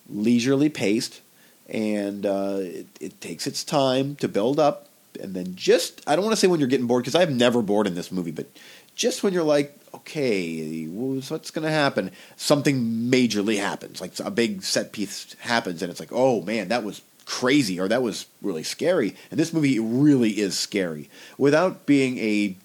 leisurely 0.09 0.69
paced, 0.69 1.21
and 1.69 2.25
uh, 2.25 2.57
it, 2.59 2.87
it 2.99 3.21
takes 3.21 3.47
its 3.47 3.63
time 3.63 4.15
to 4.17 4.27
build 4.27 4.59
up. 4.59 4.87
And 5.21 5.33
then 5.33 5.55
just, 5.55 6.01
I 6.07 6.15
don't 6.15 6.23
want 6.23 6.33
to 6.33 6.39
say 6.39 6.47
when 6.47 6.59
you're 6.59 6.69
getting 6.69 6.87
bored, 6.87 7.03
because 7.03 7.15
I've 7.15 7.31
never 7.31 7.61
bored 7.61 7.87
in 7.87 7.95
this 7.95 8.11
movie, 8.11 8.31
but 8.31 8.47
just 8.95 9.23
when 9.23 9.33
you're 9.33 9.43
like, 9.43 9.77
okay, 9.93 10.85
what's 10.85 11.51
going 11.51 11.65
to 11.65 11.71
happen? 11.71 12.11
Something 12.35 13.09
majorly 13.09 13.57
happens, 13.57 14.01
like 14.01 14.17
a 14.19 14.31
big 14.31 14.63
set 14.63 14.91
piece 14.91 15.35
happens, 15.39 15.81
and 15.81 15.89
it's 15.89 15.99
like, 15.99 16.11
oh 16.11 16.41
man, 16.41 16.67
that 16.69 16.83
was 16.83 17.01
crazy, 17.25 17.79
or 17.79 17.87
that 17.87 18.01
was 18.01 18.25
really 18.41 18.63
scary. 18.63 19.15
And 19.31 19.39
this 19.39 19.53
movie 19.53 19.79
really 19.79 20.31
is 20.31 20.57
scary 20.57 21.09
without 21.37 21.85
being 21.85 22.17
a 22.19 22.55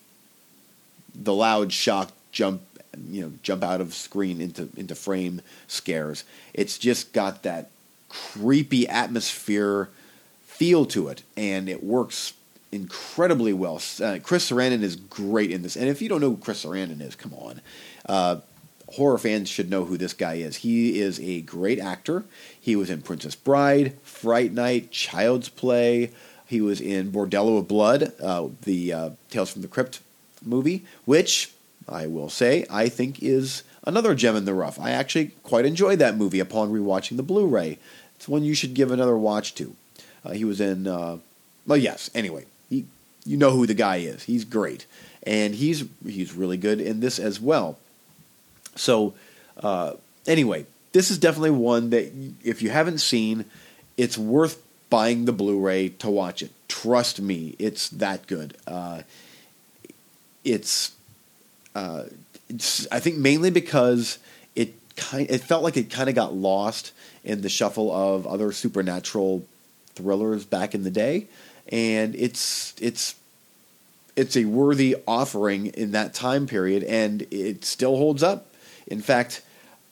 the 1.15 1.35
loud 1.35 1.73
shock 1.73 2.11
jump 2.33 2.63
you 3.09 3.23
know 3.23 3.33
jump 3.43 3.63
out 3.63 3.81
of 3.81 3.95
screen 3.95 4.41
into 4.41 4.69
into 4.77 4.95
frame 4.95 5.41
scares 5.69 6.25
it's 6.53 6.79
just 6.79 7.13
got 7.13 7.43
that 7.43 7.71
creepy 8.15 8.89
atmosphere 8.89 9.91
feel 10.45 10.87
to 10.87 11.09
it 11.09 11.23
and 11.37 11.69
it 11.69 11.83
works 11.83 12.35
incredibly 12.71 13.53
well. 13.53 13.81
Uh, 14.01 14.19
chris 14.23 14.51
sarandon 14.51 14.83
is 14.83 14.97
great 14.97 15.51
in 15.51 15.63
this 15.63 15.77
and 15.77 15.89
if 15.89 16.01
you 16.01 16.09
don't 16.09 16.21
know 16.21 16.31
who 16.31 16.37
chris 16.37 16.65
sarandon 16.65 17.01
is 17.01 17.17
come 17.17 17.35
on. 17.35 17.61
Uh, 18.07 18.37
horror 18.89 19.19
fans 19.19 19.49
should 19.49 19.69
know 19.69 19.85
who 19.85 19.97
this 19.97 20.13
guy 20.13 20.35
is. 20.35 20.57
He 20.57 21.01
is 21.01 21.19
a 21.21 21.41
great 21.43 21.81
actor. 21.81 22.25
He 22.61 22.77
was 22.77 22.91
in 22.91 23.03
princess 23.03 23.35
bride 23.35 23.99
fright 24.03 24.53
night 24.53 24.91
child's 24.91 25.49
play. 25.49 26.13
He 26.47 26.61
was 26.61 26.81
in 26.81 27.11
bordello 27.11 27.59
of 27.59 27.69
blood 27.69 28.13
uh, 28.23 28.49
the 28.63 28.93
uh, 28.93 29.11
tales 29.31 29.53
from 29.53 29.63
the 29.63 29.69
crypt 29.69 30.01
movie, 30.45 30.85
which 31.05 31.53
I 31.89 32.07
will 32.07 32.29
say 32.29 32.65
I 32.71 32.89
think 32.89 33.23
is 33.23 33.65
another 33.87 34.15
gem 34.15 34.37
in 34.37 34.45
the 34.45 34.55
rough. 34.55 34.81
I 34.81 34.91
actually 34.91 35.33
quite 35.43 35.67
enjoyed 35.67 35.99
that 35.99 36.17
movie 36.17 36.41
upon 36.41 36.73
rewatching 36.73 37.17
the 37.17 37.23
Blu-ray. 37.23 37.79
It's 38.17 38.29
one 38.29 38.45
you 38.45 38.55
should 38.55 38.75
give 38.75 38.91
another 38.91 39.17
watch 39.17 39.55
to. 39.57 39.75
Uh, 40.25 40.31
he 40.31 40.45
was 40.45 40.61
in, 40.61 40.87
uh, 40.87 41.19
well, 41.67 41.79
yes. 41.79 42.11
Anyway, 42.15 42.47
he, 42.71 42.87
you 43.25 43.37
know 43.37 43.51
who 43.51 43.67
the 43.67 43.75
guy 43.75 43.97
is. 43.97 44.25
He's 44.25 44.45
great, 44.45 44.87
and 45.25 45.55
he's 45.55 45.85
he's 46.07 46.35
really 46.35 46.57
good 46.57 46.81
in 46.81 47.01
this 47.01 47.19
as 47.19 47.41
well. 47.41 47.79
So, 48.77 49.15
uh, 49.63 49.95
anyway, 50.27 50.67
this 50.93 51.11
is 51.11 51.19
definitely 51.19 51.51
one 51.51 51.91
that 51.91 52.13
if 52.43 52.63
you 52.63 52.71
haven't 52.71 52.99
seen, 52.99 53.45
it's 53.97 54.17
worth 54.17 54.63
buying 54.91 55.25
the 55.25 55.33
Blu-ray 55.33 55.91
to 55.91 56.11
watch 56.11 56.43
it. 56.43 56.53
Trust 56.69 57.21
me, 57.21 57.57
it's 57.59 57.89
that 57.91 58.27
good. 58.27 58.57
Uh, 58.67 59.03
it's, 60.45 60.93
uh, 61.75 62.05
it's 62.49 62.87
I 62.93 63.01
think 63.01 63.17
mainly 63.17 63.51
because 63.51 64.19
it 64.55 64.75
kind 64.97 65.29
it 65.31 65.41
felt 65.41 65.63
like 65.63 65.77
it 65.77 65.91
kind 65.91 66.09
of 66.09 66.15
got 66.15 66.35
lost 66.35 66.93
in 67.25 67.41
the 67.41 67.49
shuffle 67.49 67.93
of 67.93 68.27
other 68.27 68.53
supernatural 68.53 69.45
thrillers 69.95 70.45
back 70.45 70.75
in 70.75 70.85
the 70.85 70.91
day, 70.91 71.27
and 71.69 72.15
it's 72.15 72.75
it's 72.81 73.15
it's 74.17 74.37
a 74.37 74.45
worthy 74.45 74.97
offering 75.07 75.67
in 75.67 75.93
that 75.93 76.15
time 76.15 76.47
period, 76.47 76.85
and 76.85 77.23
it 77.31 77.65
still 77.65 77.97
holds 77.97 78.23
up. 78.23 78.47
In 78.87 79.01
fact, 79.01 79.43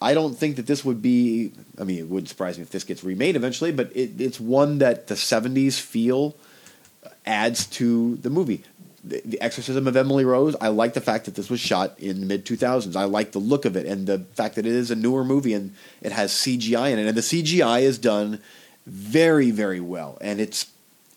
I 0.01 0.13
don't 0.13 0.37
think 0.37 0.57
that 0.57 0.67
this 0.67 0.85
would 0.85 1.01
be. 1.01 1.51
I 1.79 1.83
mean, 1.83 1.99
it 1.99 2.09
wouldn't 2.09 2.29
surprise 2.29 2.57
me 2.57 2.63
if 2.63 2.69
this 2.69 2.83
gets 2.83 3.03
remade 3.03 3.35
eventually, 3.35 3.71
but 3.71 3.95
it, 3.95 4.19
it's 4.19 4.39
one 4.39 4.79
that 4.79 5.07
the 5.07 5.15
'70s 5.15 5.79
feel 5.79 6.35
adds 7.25 7.65
to 7.67 8.15
the 8.17 8.29
movie. 8.29 8.63
The, 9.03 9.21
the 9.25 9.41
Exorcism 9.41 9.87
of 9.87 9.95
Emily 9.95 10.23
Rose. 10.23 10.55
I 10.61 10.69
like 10.69 10.93
the 10.93 11.01
fact 11.01 11.25
that 11.25 11.35
this 11.35 11.49
was 11.49 11.59
shot 11.59 11.99
in 11.99 12.21
the 12.21 12.25
mid 12.25 12.45
2000s. 12.45 12.95
I 12.95 13.03
like 13.03 13.31
the 13.31 13.39
look 13.39 13.65
of 13.65 13.75
it 13.75 13.85
and 13.85 14.07
the 14.07 14.19
fact 14.33 14.55
that 14.55 14.65
it 14.65 14.71
is 14.71 14.91
a 14.91 14.95
newer 14.95 15.23
movie 15.23 15.53
and 15.53 15.75
it 16.01 16.11
has 16.11 16.31
CGI 16.31 16.91
in 16.91 16.99
it, 16.99 17.07
and 17.07 17.17
the 17.17 17.21
CGI 17.21 17.81
is 17.81 17.97
done 17.97 18.39
very, 18.85 19.51
very 19.51 19.79
well, 19.79 20.17
and 20.21 20.39
it's 20.39 20.67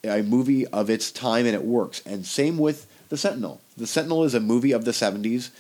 a 0.05 0.22
movie 0.22 0.66
of 0.68 0.88
its 0.90 1.11
time 1.11 1.46
and 1.46 1.55
it 1.55 1.64
works. 1.64 2.03
And 2.07 2.25
same 2.25 2.59
with 2.59 2.87
The 3.09 3.16
Sentinel. 3.16 3.61
The 3.77 3.87
Sentinel 3.87 4.25
is 4.25 4.35
a 4.35 4.40
movie 4.40 4.72
of 4.72 4.85
the 4.85 4.92
70s. 4.92 5.51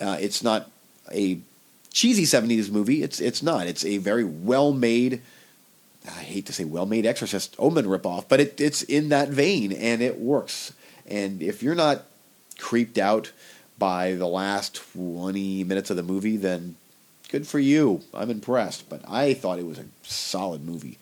Uh, 0.00 0.18
it's 0.20 0.42
not 0.42 0.70
a 1.12 1.38
cheesy 1.92 2.24
70s 2.24 2.70
movie. 2.70 3.02
It's 3.02 3.20
it's 3.20 3.42
not. 3.42 3.66
It's 3.66 3.84
a 3.84 3.98
very 3.98 4.24
well 4.24 4.72
made. 4.72 5.22
I 6.06 6.22
hate 6.22 6.46
to 6.46 6.52
say 6.52 6.64
well 6.64 6.86
made 6.86 7.06
Exorcist 7.06 7.54
Omen 7.58 7.86
ripoff, 7.86 8.26
but 8.28 8.40
it, 8.40 8.60
it's 8.60 8.82
in 8.82 9.08
that 9.08 9.28
vein 9.28 9.72
and 9.72 10.02
it 10.02 10.20
works. 10.20 10.72
And 11.06 11.42
if 11.42 11.62
you're 11.62 11.74
not 11.74 12.04
creeped 12.58 12.98
out 12.98 13.32
by 13.78 14.14
the 14.14 14.26
last 14.26 14.76
20 14.92 15.64
minutes 15.64 15.90
of 15.90 15.96
the 15.96 16.02
movie, 16.02 16.36
then 16.36 16.76
good 17.30 17.46
for 17.46 17.58
you. 17.58 18.02
I'm 18.12 18.30
impressed. 18.30 18.88
But 18.88 19.02
I 19.08 19.34
thought 19.34 19.58
it 19.58 19.66
was 19.66 19.78
a 19.78 19.86
solid 20.02 20.64
movie. 20.64 20.98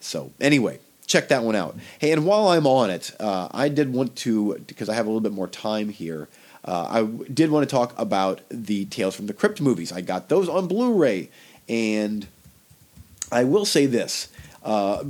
So 0.00 0.32
anyway, 0.40 0.80
check 1.06 1.28
that 1.28 1.42
one 1.42 1.56
out. 1.56 1.76
Hey, 1.98 2.12
and 2.12 2.26
while 2.26 2.48
I'm 2.48 2.66
on 2.66 2.90
it, 2.90 3.12
uh, 3.20 3.48
I 3.52 3.68
did 3.68 3.92
want 3.92 4.16
to 4.16 4.58
because 4.66 4.88
I 4.88 4.94
have 4.94 5.06
a 5.06 5.08
little 5.08 5.20
bit 5.20 5.32
more 5.32 5.48
time 5.48 5.88
here. 5.88 6.28
Uh, 6.64 6.86
I 6.90 7.02
did 7.32 7.50
want 7.50 7.68
to 7.68 7.72
talk 7.72 7.94
about 7.96 8.40
the 8.48 8.86
Tales 8.86 9.14
from 9.14 9.26
the 9.26 9.32
Crypt 9.32 9.60
movies. 9.60 9.92
I 9.92 10.00
got 10.00 10.28
those 10.28 10.48
on 10.48 10.66
Blu-ray, 10.66 11.28
and 11.68 12.26
I 13.30 13.44
will 13.44 13.64
say 13.64 13.86
this: 13.86 14.28
uh, 14.64 15.04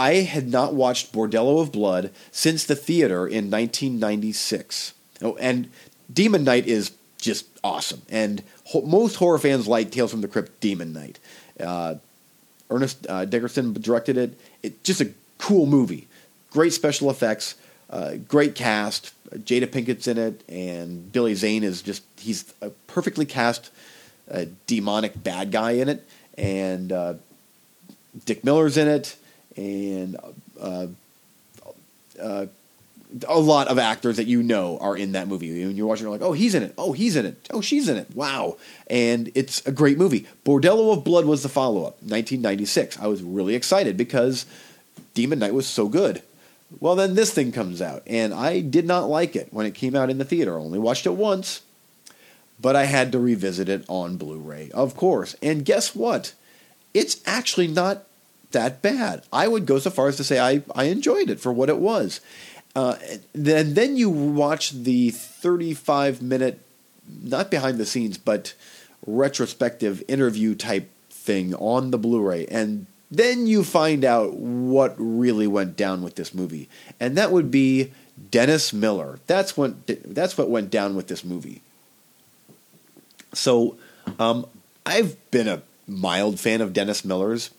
I 0.00 0.22
had 0.22 0.50
not 0.50 0.72
watched 0.72 1.12
Bordello 1.12 1.60
of 1.60 1.72
Blood 1.72 2.10
since 2.32 2.64
the 2.64 2.74
theater 2.74 3.26
in 3.26 3.50
1996. 3.50 4.94
Oh, 5.20 5.36
and 5.36 5.68
Demon 6.10 6.42
Knight 6.42 6.66
is 6.66 6.92
just 7.18 7.44
awesome, 7.62 8.00
and 8.08 8.42
ho- 8.64 8.80
most 8.80 9.16
horror 9.16 9.38
fans 9.38 9.68
like 9.68 9.90
Tales 9.90 10.10
from 10.10 10.22
the 10.22 10.28
Crypt 10.28 10.58
Demon 10.60 10.94
Knight. 10.94 11.18
Uh, 11.62 11.96
Ernest 12.70 13.06
uh, 13.10 13.26
Dickerson 13.26 13.74
directed 13.74 14.16
it. 14.16 14.40
It 14.62 14.82
just 14.84 15.02
a 15.02 15.10
cool 15.36 15.66
movie, 15.66 16.08
great 16.50 16.72
special 16.72 17.10
effects, 17.10 17.56
uh, 17.90 18.14
great 18.26 18.54
cast. 18.54 19.12
Jada 19.30 19.66
Pinkett's 19.66 20.08
in 20.08 20.16
it, 20.16 20.42
and 20.48 21.12
Billy 21.12 21.34
Zane 21.34 21.62
is 21.62 21.82
just 21.82 22.04
he's 22.18 22.54
a 22.62 22.70
perfectly 22.86 23.26
cast 23.26 23.70
uh, 24.30 24.46
demonic 24.66 25.22
bad 25.22 25.52
guy 25.52 25.72
in 25.72 25.90
it, 25.90 26.08
and 26.38 26.90
uh, 26.90 27.14
Dick 28.24 28.44
Miller's 28.44 28.78
in 28.78 28.88
it, 28.88 29.16
and 29.56 30.16
uh, 30.60 30.86
uh, 32.20 32.46
a 33.26 33.38
lot 33.38 33.68
of 33.68 33.78
actors 33.78 34.16
that 34.16 34.26
you 34.26 34.42
know 34.42 34.78
are 34.78 34.96
in 34.96 35.12
that 35.12 35.28
movie. 35.28 35.64
When 35.64 35.76
you're 35.76 35.86
watching, 35.86 36.04
you're 36.04 36.12
like, 36.12 36.22
oh, 36.22 36.32
he's 36.32 36.54
in 36.54 36.62
it. 36.62 36.74
Oh, 36.78 36.92
he's 36.92 37.16
in 37.16 37.26
it. 37.26 37.48
Oh, 37.50 37.60
she's 37.60 37.88
in 37.88 37.96
it. 37.96 38.14
Wow. 38.14 38.56
And 38.88 39.30
it's 39.34 39.66
a 39.66 39.72
great 39.72 39.98
movie. 39.98 40.26
Bordello 40.44 40.96
of 40.96 41.04
Blood 41.04 41.24
was 41.24 41.42
the 41.42 41.48
follow 41.48 41.80
up, 41.80 42.00
1996. 42.02 42.98
I 43.00 43.06
was 43.06 43.22
really 43.22 43.54
excited 43.54 43.96
because 43.96 44.46
Demon 45.14 45.40
Knight 45.40 45.54
was 45.54 45.66
so 45.66 45.88
good. 45.88 46.22
Well, 46.78 46.94
then 46.94 47.14
this 47.14 47.32
thing 47.32 47.50
comes 47.50 47.82
out, 47.82 48.02
and 48.06 48.32
I 48.32 48.60
did 48.60 48.86
not 48.86 49.08
like 49.08 49.34
it 49.34 49.48
when 49.50 49.66
it 49.66 49.74
came 49.74 49.96
out 49.96 50.08
in 50.08 50.18
the 50.18 50.24
theater. 50.24 50.56
I 50.56 50.62
only 50.62 50.78
watched 50.78 51.04
it 51.04 51.14
once, 51.14 51.62
but 52.60 52.76
I 52.76 52.84
had 52.84 53.10
to 53.10 53.18
revisit 53.18 53.68
it 53.68 53.84
on 53.88 54.16
Blu 54.16 54.38
ray, 54.38 54.70
of 54.72 54.96
course. 54.96 55.34
And 55.42 55.64
guess 55.64 55.96
what? 55.96 56.32
It's 56.94 57.20
actually 57.26 57.66
not 57.66 58.04
that 58.52 58.82
bad. 58.82 59.22
I 59.32 59.48
would 59.48 59.66
go 59.66 59.78
so 59.78 59.90
far 59.90 60.08
as 60.08 60.16
to 60.16 60.24
say 60.24 60.38
I, 60.38 60.62
I 60.74 60.84
enjoyed 60.84 61.30
it 61.30 61.40
for 61.40 61.52
what 61.52 61.68
it 61.68 61.78
was. 61.78 62.20
Uh, 62.74 62.96
then 63.32 63.74
then 63.74 63.96
you 63.96 64.08
watch 64.08 64.70
the 64.70 65.10
35 65.10 66.22
minute, 66.22 66.60
not 67.22 67.50
behind 67.50 67.78
the 67.78 67.86
scenes, 67.86 68.16
but 68.16 68.54
retrospective 69.06 70.02
interview 70.06 70.54
type 70.54 70.88
thing 71.10 71.54
on 71.56 71.90
the 71.90 71.98
Blu-ray, 71.98 72.46
and 72.46 72.86
then 73.10 73.46
you 73.46 73.64
find 73.64 74.04
out 74.04 74.34
what 74.34 74.94
really 74.98 75.48
went 75.48 75.76
down 75.76 76.02
with 76.02 76.14
this 76.14 76.32
movie, 76.32 76.68
and 77.00 77.16
that 77.16 77.32
would 77.32 77.50
be 77.50 77.92
Dennis 78.30 78.72
Miller. 78.72 79.18
That's 79.26 79.56
what 79.56 79.74
that's 79.86 80.38
what 80.38 80.48
went 80.48 80.70
down 80.70 80.94
with 80.94 81.08
this 81.08 81.24
movie. 81.24 81.62
So, 83.32 83.76
um, 84.18 84.46
I've 84.86 85.16
been 85.30 85.48
a 85.48 85.62
mild 85.86 86.38
fan 86.38 86.60
of 86.60 86.72
Dennis 86.72 87.04
Miller's 87.04 87.50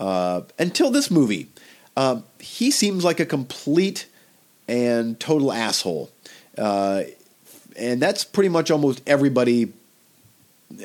uh, 0.00 0.40
until 0.58 0.90
this 0.90 1.10
movie. 1.10 1.48
Um, 1.96 2.24
he 2.40 2.70
seems 2.70 3.04
like 3.04 3.20
a 3.20 3.26
complete 3.26 4.06
and 4.66 5.20
total 5.20 5.52
asshole. 5.52 6.10
Uh, 6.56 7.02
and 7.76 8.00
that's 8.00 8.24
pretty 8.24 8.48
much 8.48 8.70
almost 8.70 9.02
everybody 9.06 9.72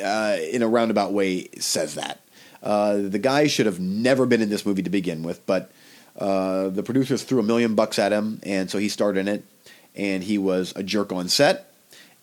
uh, 0.03 0.37
in 0.51 0.61
a 0.61 0.67
roundabout 0.67 1.13
way 1.13 1.47
says 1.59 1.95
that. 1.95 2.19
Uh, 2.61 2.97
the 2.97 3.19
guy 3.19 3.47
should 3.47 3.65
have 3.65 3.79
never 3.79 4.25
been 4.25 4.41
in 4.41 4.49
this 4.49 4.65
movie 4.65 4.81
to 4.81 4.89
begin 4.89 5.23
with, 5.23 5.45
but 5.45 5.71
uh, 6.17 6.69
the 6.69 6.81
producers 6.81 7.23
threw 7.23 7.39
a 7.39 7.43
million 7.43 7.75
bucks 7.75 7.99
at 7.99 8.11
him, 8.11 8.39
and 8.43 8.69
so 8.71 8.77
he 8.77 8.89
starred 8.89 9.17
in 9.17 9.27
it. 9.27 9.43
And 9.95 10.23
he 10.23 10.37
was 10.37 10.73
a 10.75 10.83
jerk 10.83 11.13
on 11.13 11.29
set, 11.29 11.71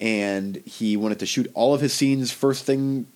and 0.01 0.57
he 0.57 0.97
wanted 0.97 1.21
to 1.21 1.27
shoot 1.27 1.51
all 1.55 1.73
of 1.73 1.81
his 1.81 1.95
scenes 1.95 2.33
first 2.33 2.65
thing 2.65 3.07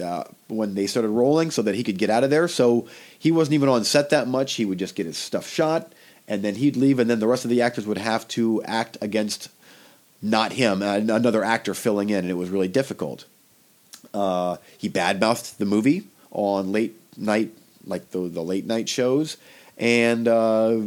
uh, 0.00 0.24
when 0.48 0.74
they 0.74 0.86
started 0.86 1.08
rolling, 1.08 1.50
so 1.50 1.62
that 1.62 1.74
he 1.74 1.84
could 1.84 1.98
get 1.98 2.10
out 2.10 2.24
of 2.24 2.30
there. 2.30 2.48
So 2.48 2.88
he 3.18 3.30
wasn't 3.30 3.54
even 3.54 3.68
on 3.68 3.84
set 3.84 4.10
that 4.10 4.28
much. 4.28 4.54
He 4.54 4.64
would 4.64 4.78
just 4.78 4.94
get 4.94 5.06
his 5.06 5.18
stuff 5.18 5.48
shot, 5.48 5.92
and 6.26 6.42
then 6.42 6.56
he'd 6.56 6.76
leave, 6.76 6.98
and 6.98 7.08
then 7.08 7.20
the 7.20 7.26
rest 7.26 7.44
of 7.44 7.50
the 7.50 7.62
actors 7.62 7.86
would 7.86 7.98
have 7.98 8.26
to 8.28 8.62
act 8.64 8.96
against 9.00 9.50
not 10.22 10.52
him, 10.52 10.82
uh, 10.82 10.96
another 10.96 11.42
actor 11.42 11.74
filling 11.74 12.10
in, 12.10 12.18
and 12.18 12.30
it 12.30 12.34
was 12.34 12.50
really 12.50 12.68
difficult. 12.68 13.24
Uh, 14.12 14.56
he 14.76 14.88
badmouthed 14.88 15.56
the 15.56 15.64
movie 15.64 16.04
on 16.30 16.72
late 16.72 16.94
night, 17.16 17.52
like 17.86 18.10
the 18.10 18.20
the 18.20 18.42
late 18.42 18.66
night 18.66 18.88
shows, 18.88 19.36
and 19.78 20.28
uh, 20.28 20.78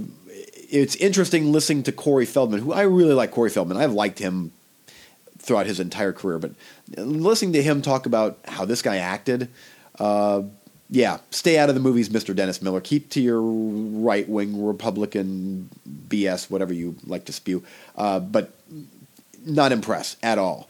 it's 0.69 0.95
interesting 0.97 1.51
listening 1.51 1.83
to 1.83 1.91
Corey 1.91 2.25
Feldman, 2.25 2.59
who 2.59 2.73
I 2.73 2.81
really 2.83 3.13
like. 3.13 3.31
Corey 3.31 3.49
Feldman, 3.49 3.77
I've 3.77 3.93
liked 3.93 4.19
him 4.19 4.51
throughout 5.43 5.65
his 5.65 5.79
entire 5.79 6.13
career, 6.13 6.39
but 6.39 6.51
listening 6.97 7.53
to 7.53 7.61
him 7.61 7.81
talk 7.81 8.05
about 8.05 8.39
how 8.45 8.65
this 8.65 8.81
guy 8.81 8.97
acted. 8.97 9.49
Uh, 9.99 10.43
yeah, 10.89 11.19
stay 11.31 11.57
out 11.57 11.69
of 11.69 11.75
the 11.75 11.81
movies, 11.81 12.09
Mr. 12.09 12.35
Dennis 12.35 12.61
Miller. 12.61 12.79
Keep 12.79 13.09
to 13.11 13.21
your 13.21 13.41
right 13.41 14.27
wing 14.27 14.63
Republican 14.63 15.69
BS, 16.07 16.49
whatever 16.49 16.73
you 16.73 16.95
like 17.05 17.25
to 17.25 17.33
spew. 17.33 17.63
Uh, 17.95 18.19
but 18.19 18.51
not 19.45 19.71
impressed 19.71 20.17
at 20.23 20.37
all. 20.37 20.69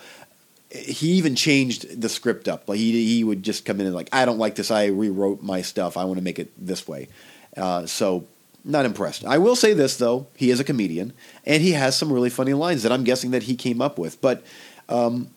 He 0.69 1.11
even 1.13 1.35
changed 1.35 2.01
the 2.01 2.09
script 2.09 2.47
up. 2.47 2.67
Like 2.67 2.79
he 2.79 3.05
he 3.05 3.23
would 3.23 3.43
just 3.43 3.65
come 3.65 3.79
in 3.79 3.85
and 3.85 3.95
like, 3.95 4.09
I 4.11 4.25
don't 4.25 4.39
like 4.39 4.55
this. 4.55 4.71
I 4.71 4.87
rewrote 4.87 5.43
my 5.43 5.61
stuff. 5.61 5.97
I 5.97 6.05
want 6.05 6.17
to 6.17 6.23
make 6.23 6.39
it 6.39 6.51
this 6.57 6.87
way. 6.87 7.09
Uh, 7.55 7.85
so 7.85 8.25
not 8.63 8.85
impressed. 8.85 9.25
I 9.25 9.37
will 9.37 9.55
say 9.55 9.73
this 9.73 9.97
though: 9.97 10.27
he 10.35 10.49
is 10.49 10.59
a 10.59 10.63
comedian, 10.63 11.13
and 11.45 11.61
he 11.61 11.71
has 11.71 11.97
some 11.97 12.11
really 12.11 12.29
funny 12.29 12.53
lines 12.53 12.83
that 12.83 12.91
I'm 12.91 13.03
guessing 13.03 13.31
that 13.31 13.43
he 13.43 13.55
came 13.55 13.81
up 13.81 13.97
with. 13.97 14.21
But 14.21 14.43
um, 14.89 15.29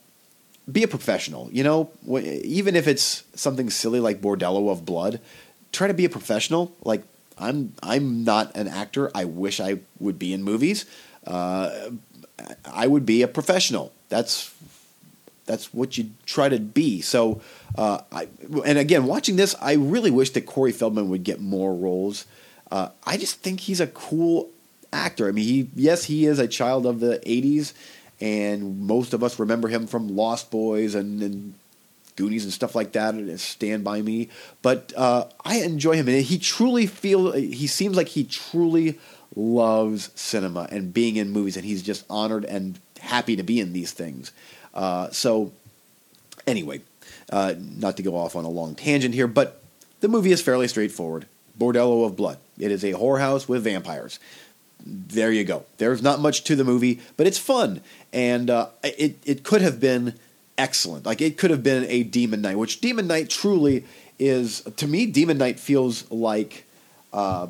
be 0.71 0.83
a 0.83 0.89
professional. 0.89 1.51
You 1.53 1.65
know, 1.65 1.91
even 2.23 2.77
if 2.77 2.89
it's 2.89 3.25
something 3.35 3.71
silly 3.71 4.01
like 4.01 4.21
Bordello 4.21 4.71
of 4.71 4.85
Blood, 4.85 5.21
try 5.73 5.87
to 5.87 5.95
be 5.95 6.05
a 6.05 6.11
professional. 6.11 6.75
Like 6.85 7.03
I'm, 7.39 7.75
I'm 7.83 8.25
not 8.25 8.57
an 8.57 8.69
actor. 8.69 9.11
I 9.15 9.25
wish 9.25 9.61
I 9.61 9.79
would 10.01 10.19
be 10.19 10.33
in 10.33 10.43
movies. 10.43 10.87
Uh, 11.27 11.91
I 12.65 12.87
would 12.87 13.07
be 13.07 13.23
a 13.23 13.29
professional. 13.29 13.93
That's 14.09 14.55
that's 15.47 15.73
what 15.73 15.97
you 15.97 16.11
try 16.25 16.49
to 16.49 16.59
be. 16.59 17.01
So, 17.01 17.41
uh, 17.79 18.01
I, 18.11 18.29
and 18.65 18.79
again, 18.79 19.07
watching 19.07 19.37
this, 19.37 19.55
I 19.61 19.75
really 19.75 20.11
wish 20.11 20.31
that 20.31 20.45
Corey 20.45 20.73
Feldman 20.73 21.09
would 21.09 21.23
get 21.23 21.41
more 21.41 21.73
roles. 21.73 22.27
Uh, 22.71 22.89
I 23.05 23.17
just 23.17 23.41
think 23.41 23.61
he's 23.61 23.81
a 23.81 23.87
cool 23.87 24.51
actor. 24.93 25.29
I 25.29 25.33
mean, 25.33 25.45
he 25.45 25.71
yes, 25.75 26.05
he 26.05 26.27
is 26.27 26.39
a 26.39 26.49
child 26.49 26.87
of 26.87 27.01
the 27.01 27.21
'80s, 27.27 27.73
and 28.21 28.81
most 28.81 29.13
of 29.13 29.23
us 29.23 29.39
remember 29.39 29.69
him 29.69 29.87
from 29.87 30.17
Lost 30.17 30.51
Boys 30.51 30.95
and, 30.95 31.23
and 31.23 31.55
Goonies 32.17 32.45
and 32.45 32.53
stuff 32.53 32.75
like 32.75 32.93
that, 32.93 33.15
and 33.15 33.39
Stand 33.39 33.85
by 33.85 34.03
Me. 34.03 34.29
But 34.63 34.93
uh, 34.97 35.27
I 35.45 35.59
enjoy 35.59 35.95
him, 35.97 36.09
and 36.09 36.23
he 36.23 36.39
truly 36.39 36.87
feel 36.87 37.33
he 37.33 37.67
seems 37.67 37.97
like 37.97 38.09
he 38.09 38.25
truly 38.25 38.99
loves 39.35 40.11
cinema 40.15 40.67
and 40.71 40.93
being 40.93 41.17
in 41.17 41.31
movies, 41.31 41.57
and 41.57 41.65
he's 41.65 41.83
just 41.83 42.05
honored 42.09 42.45
and 42.45 42.79
happy 43.01 43.37
to 43.37 43.43
be 43.43 43.61
in 43.61 43.73
these 43.73 43.93
things. 43.93 44.33
Uh, 44.75 45.11
so, 45.11 45.53
anyway, 46.47 46.81
uh, 47.31 47.55
not 47.59 47.97
to 47.99 48.03
go 48.03 48.17
off 48.17 48.35
on 48.35 48.45
a 48.45 48.49
long 48.49 48.75
tangent 48.75 49.15
here, 49.15 49.27
but 49.27 49.63
the 50.01 50.09
movie 50.09 50.33
is 50.33 50.43
fairly 50.43 50.69
straightforward. 50.69 51.27
Bordello 51.59 52.07
of 52.07 52.17
Blood. 52.17 52.39
It 52.59 52.71
is 52.71 52.85
a 52.85 52.93
whorehouse 52.93 53.49
with 53.49 53.65
vampires. 53.65 54.19
There 54.85 55.33
you 55.33 55.45
go. 55.45 55.65
There's 55.79 56.03
not 56.03 56.21
much 56.21 56.45
to 56.45 56.57
the 56.57 56.65
movie, 56.65 57.01
but 57.17 57.27
it's 57.27 57.39
fun, 57.39 57.81
and 58.13 58.49
uh, 58.51 58.69
it 58.85 59.17
it 59.25 59.43
could 59.43 59.63
have 59.63 59.81
been 59.81 60.15
excellent. 60.59 61.07
Like 61.07 61.21
it 61.21 61.37
could 61.39 61.51
have 61.51 61.63
been 61.63 61.85
a 61.89 62.03
Demon 62.03 62.43
Knight, 62.43 62.57
which 62.57 62.81
Demon 62.81 63.07
Knight 63.07 63.29
truly 63.29 63.85
is. 64.19 64.61
To 64.61 64.87
me, 64.87 65.07
Demon 65.07 65.39
Knight 65.39 65.59
feels 65.59 66.09
like 66.11 66.67
uh, 67.13 67.49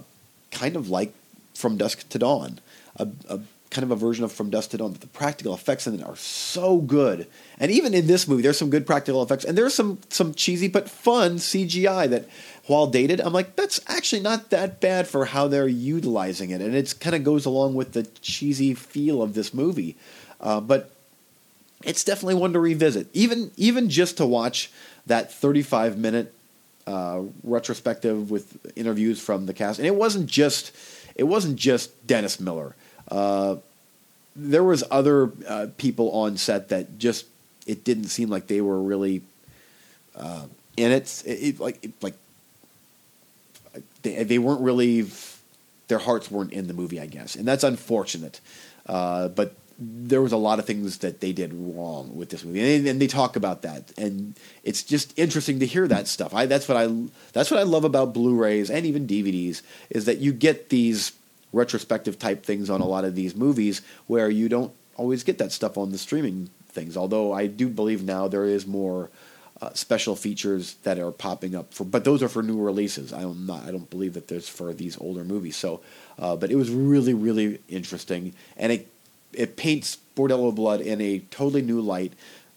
kind 0.51 0.77
of 0.77 0.89
like 0.89 1.13
From 1.55 1.77
Dusk 1.77 2.09
to 2.09 2.19
Dawn, 2.19 2.61
a, 2.97 3.09
a 3.29 3.41
kind 3.71 3.83
of 3.83 3.91
a 3.91 3.97
version 3.97 4.25
of 4.25 4.33
From 4.33 4.49
Dusk 4.49 4.71
to 4.71 4.79
Dawn. 4.79 4.93
But 4.93 5.01
the 5.01 5.07
practical 5.09 5.53
effects 5.53 5.87
in 5.87 5.95
it 5.95 6.03
are 6.03 6.17
so 6.17 6.79
good, 6.79 7.27
and 7.59 7.71
even 7.71 7.93
in 7.93 8.07
this 8.07 8.27
movie, 8.27 8.43
there's 8.43 8.59
some 8.59 8.71
good 8.71 8.87
practical 8.87 9.23
effects, 9.23 9.45
and 9.45 9.59
there's 9.59 9.75
some 9.75 9.99
some 10.09 10.35
cheesy 10.35 10.69
but 10.69 10.89
fun 10.89 11.37
CGI 11.37 12.09
that, 12.11 12.29
while 12.67 12.87
dated, 12.87 13.21
I'm 13.21 13.33
like 13.33 13.57
that's 13.57 13.81
actually 13.87 14.23
not 14.23 14.51
that 14.51 14.81
bad 14.81 15.07
for 15.07 15.27
how 15.27 15.49
they're 15.49 15.69
utilizing 15.69 16.51
it, 16.51 16.61
and 16.61 16.75
it 16.75 16.95
kind 17.01 17.15
of 17.15 17.25
goes 17.25 17.47
along 17.47 17.75
with 17.75 17.93
the 17.93 18.05
cheesy 18.21 18.75
feel 18.75 19.23
of 19.23 19.35
this 19.35 19.55
movie. 19.55 19.97
Uh, 20.41 20.61
but 20.61 20.91
it's 21.85 22.03
definitely 22.05 22.35
one 22.35 22.53
to 22.53 22.61
revisit, 22.61 23.09
even 23.13 23.51
even 23.57 23.89
just 23.89 24.17
to 24.17 24.27
watch 24.27 24.71
that 25.07 25.33
35 25.33 25.97
minute 25.97 26.35
uh, 26.87 27.23
retrospective 27.45 28.31
with 28.31 28.59
interviews 28.77 29.21
from 29.21 29.47
the 29.47 29.55
cast, 29.55 29.79
and 29.79 29.87
it 29.87 29.95
wasn't 29.95 30.27
just 30.27 30.73
it 31.15 31.25
wasn't 31.25 31.57
just 31.57 32.07
Dennis 32.07 32.41
Miller. 32.41 32.75
Uh, 33.09 33.57
there 34.35 34.65
was 34.65 34.85
other 34.91 35.31
uh, 35.49 35.69
people 35.79 36.11
on 36.11 36.37
set 36.37 36.69
that 36.71 36.99
just 36.99 37.27
it 37.67 37.85
didn't 37.85 38.05
seem 38.05 38.29
like 38.29 38.49
they 38.49 38.61
were 38.61 38.81
really 38.81 39.23
uh, 40.17 40.47
in 40.77 40.93
it. 40.93 41.23
It, 41.25 41.31
it 41.31 41.61
like 41.61 41.91
like 42.03 42.15
they, 44.07 44.25
they 44.25 44.39
weren't 44.39 44.61
really 44.61 45.07
their 45.89 45.99
hearts 45.99 46.31
weren't 46.31 46.53
in 46.53 46.67
the 46.67 46.75
movie, 46.75 47.01
I 47.01 47.07
guess, 47.07 47.37
and 47.37 47.47
that's 47.47 47.65
unfortunate. 47.65 48.41
Uh, 48.87 49.29
but 49.29 49.55
there 49.79 50.23
was 50.23 50.33
a 50.33 50.37
lot 50.37 50.59
of 50.59 50.65
things 50.65 50.99
that 50.99 51.21
they 51.21 51.33
did 51.33 51.53
wrong 51.53 52.17
with 52.17 52.31
this 52.31 52.45
movie, 52.45 52.77
and, 52.77 52.87
and, 52.87 53.01
they 53.01 53.07
talk 53.07 53.37
about 53.37 53.63
that, 53.63 53.93
and 53.99 54.35
it's 54.65 54.83
just 54.83 55.17
interesting 55.19 55.61
to 55.61 55.67
hear 55.67 55.87
that 55.89 56.09
stuff. 56.09 56.35
I 56.35 56.47
that's 56.47 56.69
what 56.69 56.77
I 56.77 56.87
that's 57.33 57.51
what 57.51 57.61
I 57.61 57.65
love 57.65 57.85
about 57.85 58.15
Blu-rays 58.15 58.71
and 58.71 58.87
even 58.87 59.07
DVDs 59.07 59.63
is 59.91 60.07
that 60.07 60.19
you 60.19 60.33
get 60.33 60.71
these 60.71 61.13
retrospective 61.53 62.19
type 62.19 62.45
things 62.45 62.71
on 62.71 62.81
a 62.81 62.87
lot 62.87 63.05
of 63.05 63.15
these 63.15 63.35
movies 63.35 63.83
where 64.07 64.29
you 64.29 64.49
don't 64.49 64.73
always 64.97 65.25
get 65.25 65.39
that 65.39 65.53
stuff 65.53 65.79
on 65.79 65.91
the 65.93 65.99
streaming 65.99 66.51
things. 66.69 66.97
Although 66.97 67.33
I 67.33 67.47
do 67.47 67.69
believe 67.69 68.03
now 68.03 68.29
there 68.29 68.45
is 68.45 68.67
more 68.67 69.11
uh, 69.63 69.73
special 69.73 70.17
features 70.17 70.75
that 70.83 70.99
are 70.99 71.11
popping 71.11 71.55
up 71.55 71.73
for, 71.73 71.85
but 71.85 72.05
those 72.05 72.23
are 72.23 72.29
for 72.29 72.43
new 72.43 72.61
releases. 72.61 73.13
I 73.13 73.23
don't 73.23 73.47
not 73.47 73.65
I 73.65 73.71
don't 73.71 73.89
believe 73.89 74.15
that 74.15 74.29
there's 74.29 74.49
for 74.49 74.73
these 74.75 74.99
older 75.01 75.25
movies. 75.25 75.57
So, 75.57 75.81
uh, 76.19 76.37
but 76.37 76.51
it 76.51 76.57
was 76.57 76.71
really 76.71 77.15
really 77.15 77.61
interesting, 77.69 78.35
and 78.57 78.73
it 78.73 78.89
it 79.33 79.57
paints 79.57 79.99
Bordello 80.15 80.55
Blood 80.55 80.81
in 80.81 81.01
a 81.01 81.21
totally 81.31 81.63
new 81.63 81.81
light. 81.81 82.13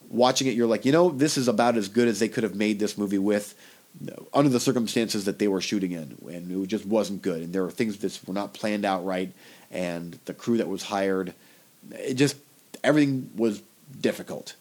Watching 0.10 0.48
it, 0.48 0.56
you're 0.56 0.68
like, 0.68 0.86
you 0.86 0.92
know, 0.92 1.10
this 1.10 1.38
is 1.38 1.48
about 1.48 1.78
as 1.78 1.88
good 1.88 2.08
as 2.08 2.20
they 2.20 2.28
could 2.28 2.44
have 2.44 2.56
made 2.56 2.80
this 2.80 2.98
movie 2.98 3.20
with, 3.20 3.54
under 4.34 4.50
the 4.50 4.60
circumstances 4.60 5.26
that 5.26 5.38
they 5.38 5.48
were 5.48 5.62
shooting 5.62 5.92
in, 5.92 6.18
and 6.32 6.52
it 6.52 6.68
just 6.68 6.86
wasn't 6.86 7.22
good. 7.22 7.44
And 7.44 7.54
there 7.54 7.64
were 7.64 7.72
things 7.72 7.98
that 7.98 8.20
were 8.28 8.34
not 8.34 8.54
planned 8.54 8.86
out 8.86 9.06
right, 9.06 9.32
and 9.70 10.18
the 10.26 10.34
crew 10.34 10.58
that 10.58 10.68
was 10.68 10.84
hired, 10.84 11.34
it 11.92 12.16
just 12.16 12.38
everything 12.84 13.30
was 13.36 13.62
difficult. 14.02 14.56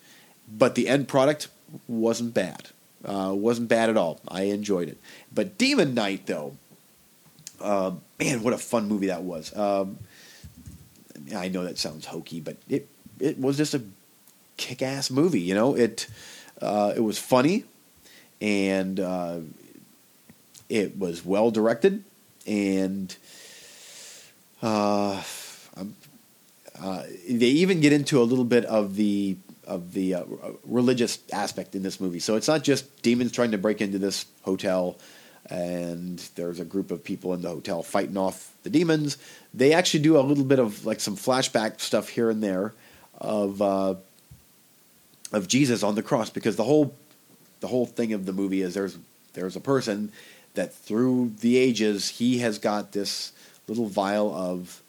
But 0.50 0.74
the 0.74 0.88
end 0.88 1.08
product 1.08 1.48
wasn't 1.86 2.34
bad. 2.34 2.68
Uh, 3.04 3.32
wasn't 3.34 3.68
bad 3.68 3.90
at 3.90 3.96
all. 3.96 4.20
I 4.28 4.42
enjoyed 4.44 4.88
it. 4.88 4.98
But 5.32 5.56
Demon 5.56 5.94
Knight, 5.94 6.26
though, 6.26 6.56
uh, 7.60 7.92
man, 8.18 8.42
what 8.42 8.52
a 8.52 8.58
fun 8.58 8.88
movie 8.88 9.06
that 9.06 9.22
was. 9.22 9.56
Um, 9.56 9.98
I 11.34 11.48
know 11.48 11.64
that 11.64 11.78
sounds 11.78 12.06
hokey, 12.06 12.40
but 12.40 12.56
it 12.68 12.88
it 13.20 13.38
was 13.38 13.56
just 13.56 13.74
a 13.74 13.82
kick 14.56 14.82
ass 14.82 15.10
movie. 15.10 15.40
You 15.40 15.54
know, 15.54 15.74
it 15.74 16.06
uh, 16.60 16.92
it 16.96 17.00
was 17.00 17.18
funny, 17.18 17.64
and 18.40 18.98
uh, 18.98 19.40
it 20.68 20.98
was 20.98 21.24
well 21.24 21.50
directed, 21.50 22.02
and 22.46 23.14
uh, 24.62 25.22
uh, 26.80 27.02
they 27.28 27.46
even 27.46 27.80
get 27.80 27.92
into 27.92 28.20
a 28.20 28.24
little 28.24 28.44
bit 28.44 28.64
of 28.64 28.96
the 28.96 29.36
of 29.68 29.92
the 29.92 30.14
uh, 30.14 30.24
religious 30.64 31.18
aspect 31.32 31.74
in 31.74 31.82
this 31.82 32.00
movie. 32.00 32.18
So 32.18 32.34
it's 32.34 32.48
not 32.48 32.64
just 32.64 33.02
demons 33.02 33.32
trying 33.32 33.52
to 33.52 33.58
break 33.58 33.80
into 33.80 33.98
this 33.98 34.26
hotel 34.42 34.96
and 35.50 36.18
there's 36.34 36.60
a 36.60 36.64
group 36.64 36.90
of 36.90 37.02
people 37.04 37.32
in 37.34 37.42
the 37.42 37.48
hotel 37.48 37.82
fighting 37.82 38.16
off 38.16 38.52
the 38.64 38.70
demons. 38.70 39.16
They 39.54 39.72
actually 39.72 40.02
do 40.02 40.18
a 40.18 40.20
little 40.20 40.44
bit 40.44 40.58
of 40.58 40.84
like 40.84 41.00
some 41.00 41.16
flashback 41.16 41.80
stuff 41.80 42.08
here 42.08 42.30
and 42.30 42.42
there 42.42 42.74
of 43.18 43.62
uh, 43.62 43.94
of 45.32 45.48
Jesus 45.48 45.82
on 45.82 45.94
the 45.94 46.02
cross 46.02 46.30
because 46.30 46.56
the 46.56 46.64
whole 46.64 46.94
the 47.60 47.68
whole 47.68 47.86
thing 47.86 48.12
of 48.12 48.26
the 48.26 48.32
movie 48.32 48.62
is 48.62 48.74
there's 48.74 48.98
there's 49.34 49.56
a 49.56 49.60
person 49.60 50.12
that 50.54 50.74
through 50.74 51.32
the 51.40 51.56
ages 51.56 52.08
he 52.08 52.38
has 52.38 52.58
got 52.58 52.92
this 52.92 53.32
little 53.66 53.86
vial 53.86 54.34
of 54.34 54.82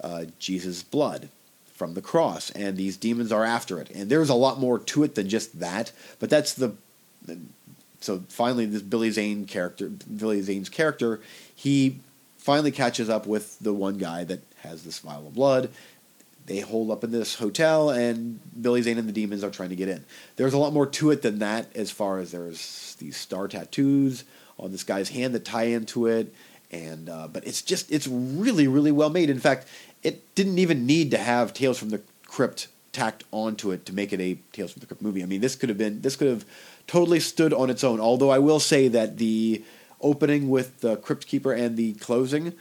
uh, 0.00 0.24
Jesus' 0.38 0.82
blood 0.82 1.28
from 1.76 1.94
the 1.94 2.02
cross, 2.02 2.50
and 2.50 2.76
these 2.76 2.96
demons 2.96 3.30
are 3.30 3.44
after 3.44 3.78
it. 3.80 3.90
And 3.90 4.10
there's 4.10 4.30
a 4.30 4.34
lot 4.34 4.58
more 4.58 4.78
to 4.78 5.04
it 5.04 5.14
than 5.14 5.28
just 5.28 5.60
that, 5.60 5.92
but 6.18 6.30
that's 6.30 6.54
the. 6.54 6.72
So 8.00 8.22
finally, 8.28 8.66
this 8.66 8.82
Billy 8.82 9.10
Zane 9.10 9.46
character, 9.46 9.88
Billy 9.88 10.40
Zane's 10.40 10.68
character, 10.68 11.20
he 11.54 11.98
finally 12.38 12.70
catches 12.70 13.10
up 13.10 13.26
with 13.26 13.58
the 13.58 13.72
one 13.72 13.98
guy 13.98 14.24
that 14.24 14.40
has 14.58 14.84
this 14.84 15.00
vial 15.00 15.26
of 15.26 15.34
blood. 15.34 15.70
They 16.46 16.60
hold 16.60 16.92
up 16.92 17.02
in 17.02 17.10
this 17.10 17.34
hotel, 17.34 17.90
and 17.90 18.38
Billy 18.60 18.80
Zane 18.82 18.98
and 18.98 19.08
the 19.08 19.12
demons 19.12 19.42
are 19.42 19.50
trying 19.50 19.70
to 19.70 19.76
get 19.76 19.88
in. 19.88 20.04
There's 20.36 20.54
a 20.54 20.58
lot 20.58 20.72
more 20.72 20.86
to 20.86 21.10
it 21.10 21.22
than 21.22 21.40
that, 21.40 21.74
as 21.74 21.90
far 21.90 22.20
as 22.20 22.30
there's 22.30 22.96
these 23.00 23.16
star 23.16 23.48
tattoos 23.48 24.24
on 24.58 24.70
this 24.70 24.84
guy's 24.84 25.08
hand 25.08 25.34
that 25.34 25.44
tie 25.44 25.64
into 25.64 26.06
it, 26.06 26.32
and 26.70 27.08
uh, 27.08 27.28
but 27.28 27.46
it's 27.46 27.62
just 27.62 27.90
it's 27.90 28.06
really 28.06 28.68
really 28.68 28.92
well 28.92 29.10
made. 29.10 29.28
In 29.28 29.40
fact, 29.40 29.66
it 30.06 30.36
didn't 30.36 30.60
even 30.60 30.86
need 30.86 31.10
to 31.10 31.18
have 31.18 31.52
Tales 31.52 31.78
from 31.78 31.90
the 31.90 32.00
Crypt 32.26 32.68
tacked 32.92 33.24
onto 33.32 33.72
it 33.72 33.84
to 33.86 33.92
make 33.92 34.12
it 34.12 34.20
a 34.20 34.38
Tales 34.52 34.72
from 34.72 34.78
the 34.78 34.86
Crypt 34.86 35.02
movie. 35.02 35.20
I 35.20 35.26
mean, 35.26 35.40
this 35.40 35.56
could 35.56 35.68
have 35.68 35.76
been 35.76 36.00
this 36.00 36.14
could 36.14 36.28
have 36.28 36.44
totally 36.86 37.18
stood 37.18 37.52
on 37.52 37.70
its 37.70 37.82
own. 37.82 37.98
Although 37.98 38.30
I 38.30 38.38
will 38.38 38.60
say 38.60 38.86
that 38.86 39.18
the 39.18 39.64
opening 40.00 40.48
with 40.48 40.80
the 40.80 40.96
Crypt 40.96 41.26
Keeper 41.26 41.52
and 41.52 41.76
the 41.76 41.94
closing 41.94 42.52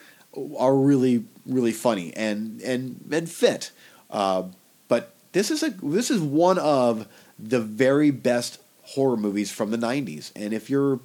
are 0.58 0.76
really 0.76 1.26
really 1.46 1.72
funny 1.72 2.12
and 2.16 2.60
and 2.62 3.06
and 3.12 3.30
fit. 3.30 3.70
Uh, 4.10 4.46
but 4.88 5.14
this 5.34 5.52
is 5.52 5.62
a 5.62 5.70
this 5.70 6.10
is 6.10 6.22
one 6.22 6.58
of 6.58 7.08
the 7.38 7.60
very 7.60 8.10
best 8.10 8.58
horror 8.82 9.18
movies 9.18 9.52
from 9.52 9.70
the 9.70 9.78
'90s, 9.78 10.32
and 10.36 10.52
if 10.52 10.68
you're 10.68 11.00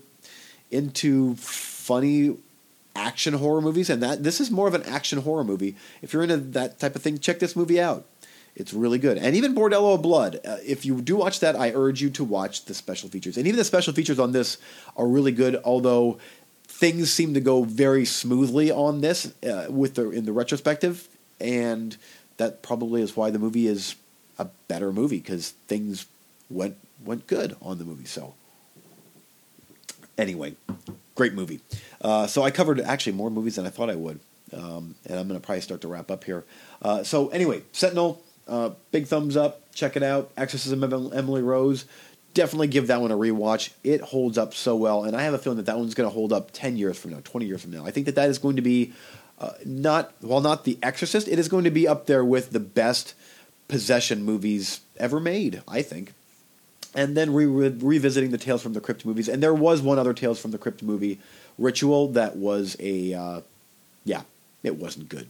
into 0.70 1.34
funny 1.36 2.38
action 2.94 3.34
horror 3.34 3.60
movies, 3.60 3.90
and 3.90 4.02
that 4.02 4.22
this 4.22 4.40
is 4.40 4.50
more 4.50 4.68
of 4.68 4.74
an 4.74 4.82
action 4.84 5.20
horror 5.22 5.44
movie. 5.44 5.76
If 6.02 6.12
you're 6.12 6.22
into 6.22 6.38
that 6.38 6.78
type 6.78 6.96
of 6.96 7.02
thing, 7.02 7.18
check 7.18 7.38
this 7.38 7.56
movie 7.56 7.80
out. 7.80 8.06
It's 8.56 8.74
really 8.74 8.98
good. 8.98 9.16
And 9.16 9.36
even 9.36 9.54
Bordello 9.54 9.94
of 9.94 10.02
Blood, 10.02 10.40
uh, 10.44 10.56
if 10.64 10.84
you 10.84 11.00
do 11.00 11.16
watch 11.16 11.40
that, 11.40 11.54
I 11.54 11.70
urge 11.70 12.02
you 12.02 12.10
to 12.10 12.24
watch 12.24 12.64
the 12.64 12.74
special 12.74 13.08
features. 13.08 13.36
And 13.36 13.46
even 13.46 13.58
the 13.58 13.64
special 13.64 13.92
features 13.92 14.18
on 14.18 14.32
this 14.32 14.58
are 14.96 15.06
really 15.06 15.32
good, 15.32 15.60
although 15.64 16.18
things 16.66 17.12
seem 17.12 17.34
to 17.34 17.40
go 17.40 17.62
very 17.62 18.04
smoothly 18.04 18.70
on 18.70 19.02
this 19.02 19.32
uh, 19.44 19.66
with 19.68 19.94
the 19.94 20.10
in 20.10 20.24
the 20.24 20.32
retrospective, 20.32 21.08
and 21.40 21.96
that 22.38 22.62
probably 22.62 23.02
is 23.02 23.16
why 23.16 23.30
the 23.30 23.38
movie 23.38 23.66
is 23.66 23.94
a 24.38 24.46
better 24.66 24.92
movie 24.92 25.18
because 25.18 25.50
things 25.68 26.06
went 26.48 26.76
went 27.04 27.26
good 27.26 27.54
on 27.62 27.78
the 27.78 27.84
movie. 27.84 28.06
So 28.06 28.34
anyway, 30.16 30.56
great 31.14 31.34
movie. 31.34 31.60
Uh, 32.00 32.26
so 32.26 32.42
I 32.42 32.50
covered 32.50 32.80
actually 32.80 33.12
more 33.12 33.30
movies 33.30 33.56
than 33.56 33.66
I 33.66 33.70
thought 33.70 33.90
I 33.90 33.96
would, 33.96 34.20
um, 34.52 34.94
and 35.06 35.18
I'm 35.18 35.28
going 35.28 35.40
to 35.40 35.44
probably 35.44 35.60
start 35.60 35.80
to 35.82 35.88
wrap 35.88 36.10
up 36.10 36.24
here. 36.24 36.44
Uh, 36.82 37.02
so 37.02 37.28
anyway, 37.28 37.62
Sentinel, 37.72 38.22
uh, 38.48 38.70
big 38.90 39.06
thumbs 39.06 39.36
up. 39.36 39.72
Check 39.72 39.96
it 39.96 40.02
out. 40.02 40.30
Exorcism 40.36 40.82
of 40.82 41.14
Emily 41.14 41.42
Rose. 41.42 41.84
Definitely 42.32 42.68
give 42.68 42.86
that 42.88 43.00
one 43.00 43.10
a 43.10 43.16
rewatch. 43.16 43.70
It 43.82 44.00
holds 44.00 44.38
up 44.38 44.54
so 44.54 44.76
well, 44.76 45.04
and 45.04 45.16
I 45.16 45.22
have 45.22 45.34
a 45.34 45.38
feeling 45.38 45.56
that 45.56 45.66
that 45.66 45.78
one's 45.78 45.94
going 45.94 46.08
to 46.08 46.14
hold 46.14 46.32
up 46.32 46.50
10 46.52 46.76
years 46.76 46.98
from 46.98 47.12
now, 47.12 47.20
20 47.24 47.46
years 47.46 47.62
from 47.62 47.72
now. 47.72 47.84
I 47.84 47.90
think 47.90 48.06
that 48.06 48.14
that 48.14 48.28
is 48.28 48.38
going 48.38 48.56
to 48.56 48.62
be 48.62 48.92
uh, 49.40 49.52
not 49.64 50.12
well, 50.20 50.40
not 50.40 50.64
The 50.64 50.78
Exorcist. 50.82 51.26
It 51.26 51.38
is 51.38 51.48
going 51.48 51.64
to 51.64 51.70
be 51.70 51.88
up 51.88 52.06
there 52.06 52.24
with 52.24 52.50
the 52.50 52.60
best 52.60 53.14
possession 53.68 54.22
movies 54.22 54.80
ever 54.98 55.18
made. 55.18 55.62
I 55.66 55.82
think 55.82 56.12
and 56.94 57.16
then 57.16 57.32
re- 57.32 57.46
re- 57.46 57.76
revisiting 57.80 58.30
the 58.30 58.38
Tales 58.38 58.62
from 58.62 58.72
the 58.72 58.80
Crypt 58.80 59.04
movies. 59.04 59.28
And 59.28 59.42
there 59.42 59.54
was 59.54 59.80
one 59.82 59.98
other 59.98 60.14
Tales 60.14 60.40
from 60.40 60.50
the 60.50 60.58
Crypt 60.58 60.82
movie, 60.82 61.18
Ritual, 61.58 62.08
that 62.08 62.36
was 62.36 62.76
a, 62.80 63.14
uh, 63.14 63.40
yeah, 64.04 64.22
it 64.62 64.76
wasn't 64.76 65.08
good. 65.08 65.28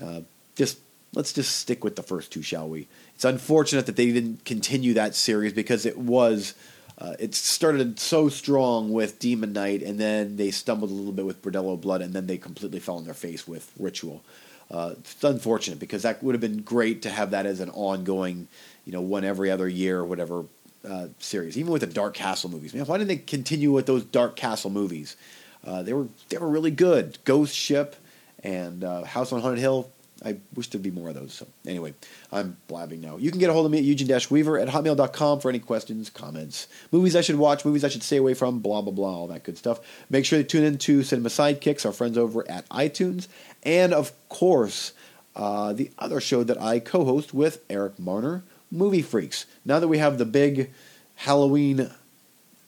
Uh, 0.00 0.20
just 0.54 0.78
let's 1.14 1.32
just 1.32 1.56
stick 1.56 1.84
with 1.84 1.96
the 1.96 2.02
first 2.02 2.32
two, 2.32 2.42
shall 2.42 2.68
we? 2.68 2.88
It's 3.14 3.24
unfortunate 3.24 3.86
that 3.86 3.96
they 3.96 4.12
didn't 4.12 4.44
continue 4.44 4.94
that 4.94 5.14
series 5.14 5.52
because 5.52 5.86
it 5.86 5.98
was. 5.98 6.54
Uh, 6.98 7.14
it 7.18 7.34
started 7.34 7.98
so 7.98 8.28
strong 8.28 8.92
with 8.92 9.18
Demon 9.18 9.52
Knight, 9.52 9.82
and 9.82 9.98
then 9.98 10.36
they 10.36 10.50
stumbled 10.50 10.90
a 10.90 10.94
little 10.94 11.10
bit 11.10 11.24
with 11.24 11.42
Bordello 11.42 11.80
Blood, 11.80 12.00
and 12.00 12.12
then 12.12 12.26
they 12.26 12.36
completely 12.36 12.78
fell 12.78 12.96
on 12.96 13.04
their 13.04 13.14
face 13.14 13.48
with 13.48 13.72
Ritual. 13.78 14.22
Uh, 14.70 14.94
it's 14.98 15.24
unfortunate 15.24 15.80
because 15.80 16.02
that 16.02 16.22
would 16.22 16.34
have 16.34 16.40
been 16.40 16.62
great 16.62 17.02
to 17.02 17.10
have 17.10 17.30
that 17.30 17.44
as 17.44 17.60
an 17.60 17.70
ongoing, 17.70 18.46
you 18.84 18.92
know, 18.92 19.00
one 19.00 19.24
every 19.24 19.50
other 19.50 19.68
year 19.68 19.98
or 19.98 20.04
whatever 20.04 20.44
uh, 20.88 21.08
series, 21.18 21.56
even 21.56 21.72
with 21.72 21.80
the 21.80 21.86
Dark 21.86 22.14
Castle 22.14 22.50
movies. 22.50 22.74
Man, 22.74 22.84
why 22.86 22.98
didn't 22.98 23.08
they 23.08 23.16
continue 23.16 23.72
with 23.72 23.86
those 23.86 24.04
Dark 24.04 24.36
Castle 24.36 24.70
movies? 24.70 25.16
Uh, 25.64 25.82
they 25.82 25.92
were 25.92 26.08
they 26.28 26.38
were 26.38 26.48
really 26.48 26.70
good. 26.70 27.18
Ghost 27.24 27.54
Ship 27.54 27.94
and 28.42 28.82
uh, 28.82 29.04
House 29.04 29.32
on 29.32 29.40
Haunted 29.40 29.60
Hill. 29.60 29.90
I 30.24 30.36
wish 30.54 30.68
there'd 30.68 30.82
be 30.82 30.90
more 30.90 31.08
of 31.08 31.14
those. 31.14 31.32
So 31.32 31.46
anyway, 31.66 31.94
I'm 32.30 32.56
blabbing 32.68 33.00
now. 33.00 33.16
You 33.16 33.30
can 33.30 33.40
get 33.40 33.50
a 33.50 33.52
hold 33.52 33.66
of 33.66 33.72
me 33.72 33.78
at 33.78 33.84
Eugene-Weaver 33.84 34.58
at 34.58 34.68
hotmail.com 34.68 35.40
for 35.40 35.48
any 35.48 35.58
questions, 35.58 36.10
comments, 36.10 36.68
movies 36.92 37.16
I 37.16 37.22
should 37.22 37.36
watch, 37.36 37.64
movies 37.64 37.82
I 37.84 37.88
should 37.88 38.02
stay 38.04 38.18
away 38.18 38.34
from, 38.34 38.60
blah, 38.60 38.82
blah, 38.82 38.92
blah, 38.92 39.10
all 39.10 39.26
that 39.28 39.42
good 39.42 39.58
stuff. 39.58 39.80
Make 40.10 40.24
sure 40.24 40.38
to 40.38 40.44
tune 40.44 40.64
in 40.64 40.78
to 40.78 41.02
Cinema 41.02 41.28
Sidekicks, 41.28 41.84
our 41.84 41.92
friends 41.92 42.16
over 42.16 42.48
at 42.48 42.68
iTunes. 42.68 43.26
And 43.64 43.92
of 43.92 44.12
course, 44.28 44.92
uh, 45.34 45.72
the 45.72 45.90
other 45.98 46.20
show 46.20 46.44
that 46.44 46.60
I 46.60 46.78
co-host 46.78 47.34
with 47.34 47.64
Eric 47.68 47.98
Marner, 47.98 48.44
movie 48.72 49.02
freaks. 49.02 49.46
Now 49.64 49.78
that 49.78 49.88
we 49.88 49.98
have 49.98 50.18
the 50.18 50.24
big 50.24 50.72
Halloween 51.16 51.90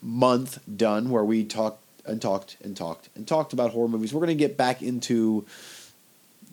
month 0.01 0.59
done 0.77 1.09
where 1.09 1.25
we 1.25 1.43
talked 1.43 1.81
and 2.05 2.21
talked 2.21 2.57
and 2.63 2.77
talked 2.77 3.09
and 3.15 3.27
talked 3.27 3.51
about 3.51 3.71
horror 3.71 3.89
movies, 3.89 4.13
we're 4.13 4.19
going 4.19 4.37
to 4.37 4.41
get 4.41 4.55
back 4.55 4.81
into 4.81 5.45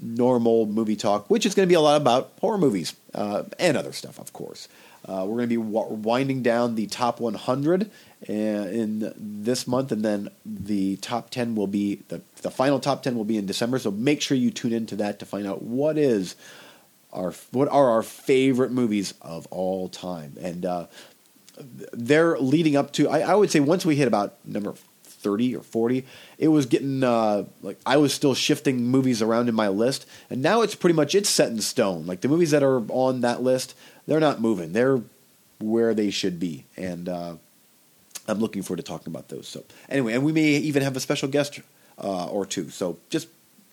normal 0.01 0.67
movie 0.67 0.97
talk, 0.97 1.31
which 1.31 1.47
is 1.47 1.55
going 1.55 1.67
to 1.67 1.71
be 1.71 1.77
a 1.77 1.81
lot 1.81 2.01
about 2.01 2.33
horror 2.41 2.59
movies 2.59 2.97
uh, 3.15 3.45
and 3.59 3.77
other 3.77 3.93
stuff, 3.93 4.19
of 4.19 4.33
course. 4.33 4.69
Uh, 5.05 5.25
we're 5.27 5.37
going 5.37 5.49
to 5.49 5.49
be 5.49 5.57
winding 5.57 6.43
down 6.43 6.77
the 6.77 6.87
top 6.87 7.19
100 7.19 7.91
uh, 8.29 8.33
in 8.33 9.13
this 9.17 9.67
month, 9.67 9.91
and 9.91 10.05
then 10.05 10.29
the 10.47 10.97
top 10.97 11.31
10 11.31 11.57
will 11.57 11.67
be 11.67 11.97
the, 12.09 12.23
the 12.43 12.51
final 12.51 12.79
top 12.79 13.03
10 13.03 13.17
will 13.17 13.25
be 13.25 13.37
in 13.37 13.47
December. 13.47 13.81
So 13.81 13.91
make 13.91 14.23
sure 14.23 14.37
you 14.37 14.53
tune 14.53 14.73
into 14.73 14.95
that 14.97 15.19
to 15.19 15.27
find 15.27 15.47
out 15.47 15.63
what 15.63 15.99
is 15.99 16.37
our 17.13 17.33
what 17.51 17.69
are 17.69 17.91
our 17.91 18.03
favorite 18.03 18.73
movies 18.73 19.15
of 19.21 19.47
all 19.51 19.89
time, 19.89 20.35
and 20.41 20.65
uh, 20.65 20.87
they're 21.93 22.39
leading 22.39 22.77
up 22.77 22.93
to. 22.95 23.09
I, 23.09 23.21
I, 23.21 23.35
would 23.35 23.51
say 23.51 23.61
once 23.61 23.85
we 23.85 23.97
hit 23.97 24.09
about 24.09 24.35
number 24.45 24.75
thirty 25.05 25.55
or 25.55 25.63
forty, 25.63 26.07
it 26.39 26.49
was 26.49 26.67
getting 26.67 27.05
uh, 27.05 27.45
like 27.63 27.79
I 27.85 27.97
was 27.99 28.15
still 28.15 28.35
shifting 28.35 28.85
movies 28.85 29.21
around 29.21 29.49
in 29.49 29.55
my 29.55 29.69
list, 29.69 30.07
and 30.31 30.43
now 30.43 30.63
it's 30.63 30.75
pretty 30.75 30.95
much 30.95 31.15
it's 31.15 31.29
set 31.29 31.51
in 31.51 31.61
stone. 31.61 32.07
Like 32.07 32.23
the 32.23 32.29
movies 32.29 32.51
that 32.53 32.63
are 32.63 32.83
on 32.89 33.21
that 33.21 33.43
list, 33.43 33.75
they're 34.07 34.21
not 34.21 34.41
moving. 34.41 34.73
They're 34.73 35.01
where 35.61 35.95
they 35.95 36.11
should 36.11 36.41
be, 36.41 36.65
and 36.77 37.09
uh, 37.09 37.37
I'm 38.27 38.39
looking 38.39 38.63
forward 38.63 38.79
to 38.79 38.83
talking 38.83 39.13
about 39.13 39.29
those. 39.29 39.49
So 39.49 39.65
anyway, 39.89 40.15
and 40.15 40.25
we 40.25 40.33
may 40.33 40.45
even 40.45 40.83
have 40.83 40.97
a 40.97 41.01
special 41.01 41.29
guest 41.29 41.61
uh, 42.03 42.27
or 42.27 42.47
two. 42.47 42.71
So 42.71 42.99
just 43.11 43.29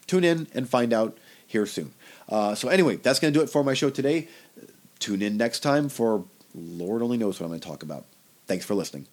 tune 0.08 0.24
in 0.24 0.48
and 0.54 0.68
find 0.68 0.92
out 0.92 1.18
here 1.50 1.66
soon. 1.66 1.92
Uh, 2.30 2.54
so 2.54 2.70
anyway, 2.70 2.96
that's 2.96 3.20
going 3.20 3.34
to 3.34 3.38
do 3.38 3.44
it 3.44 3.50
for 3.50 3.64
my 3.64 3.74
show 3.74 3.90
today. 3.90 4.28
Tune 5.00 5.22
in 5.22 5.36
next 5.36 5.62
time 5.62 5.90
for 5.90 6.26
Lord 6.54 7.02
only 7.02 7.18
knows 7.18 7.40
what 7.40 7.46
I'm 7.46 7.52
going 7.52 7.60
to 7.60 7.68
talk 7.68 7.84
about. 7.84 8.06
Thanks 8.46 8.66
for 8.66 8.76
listening. 8.76 9.08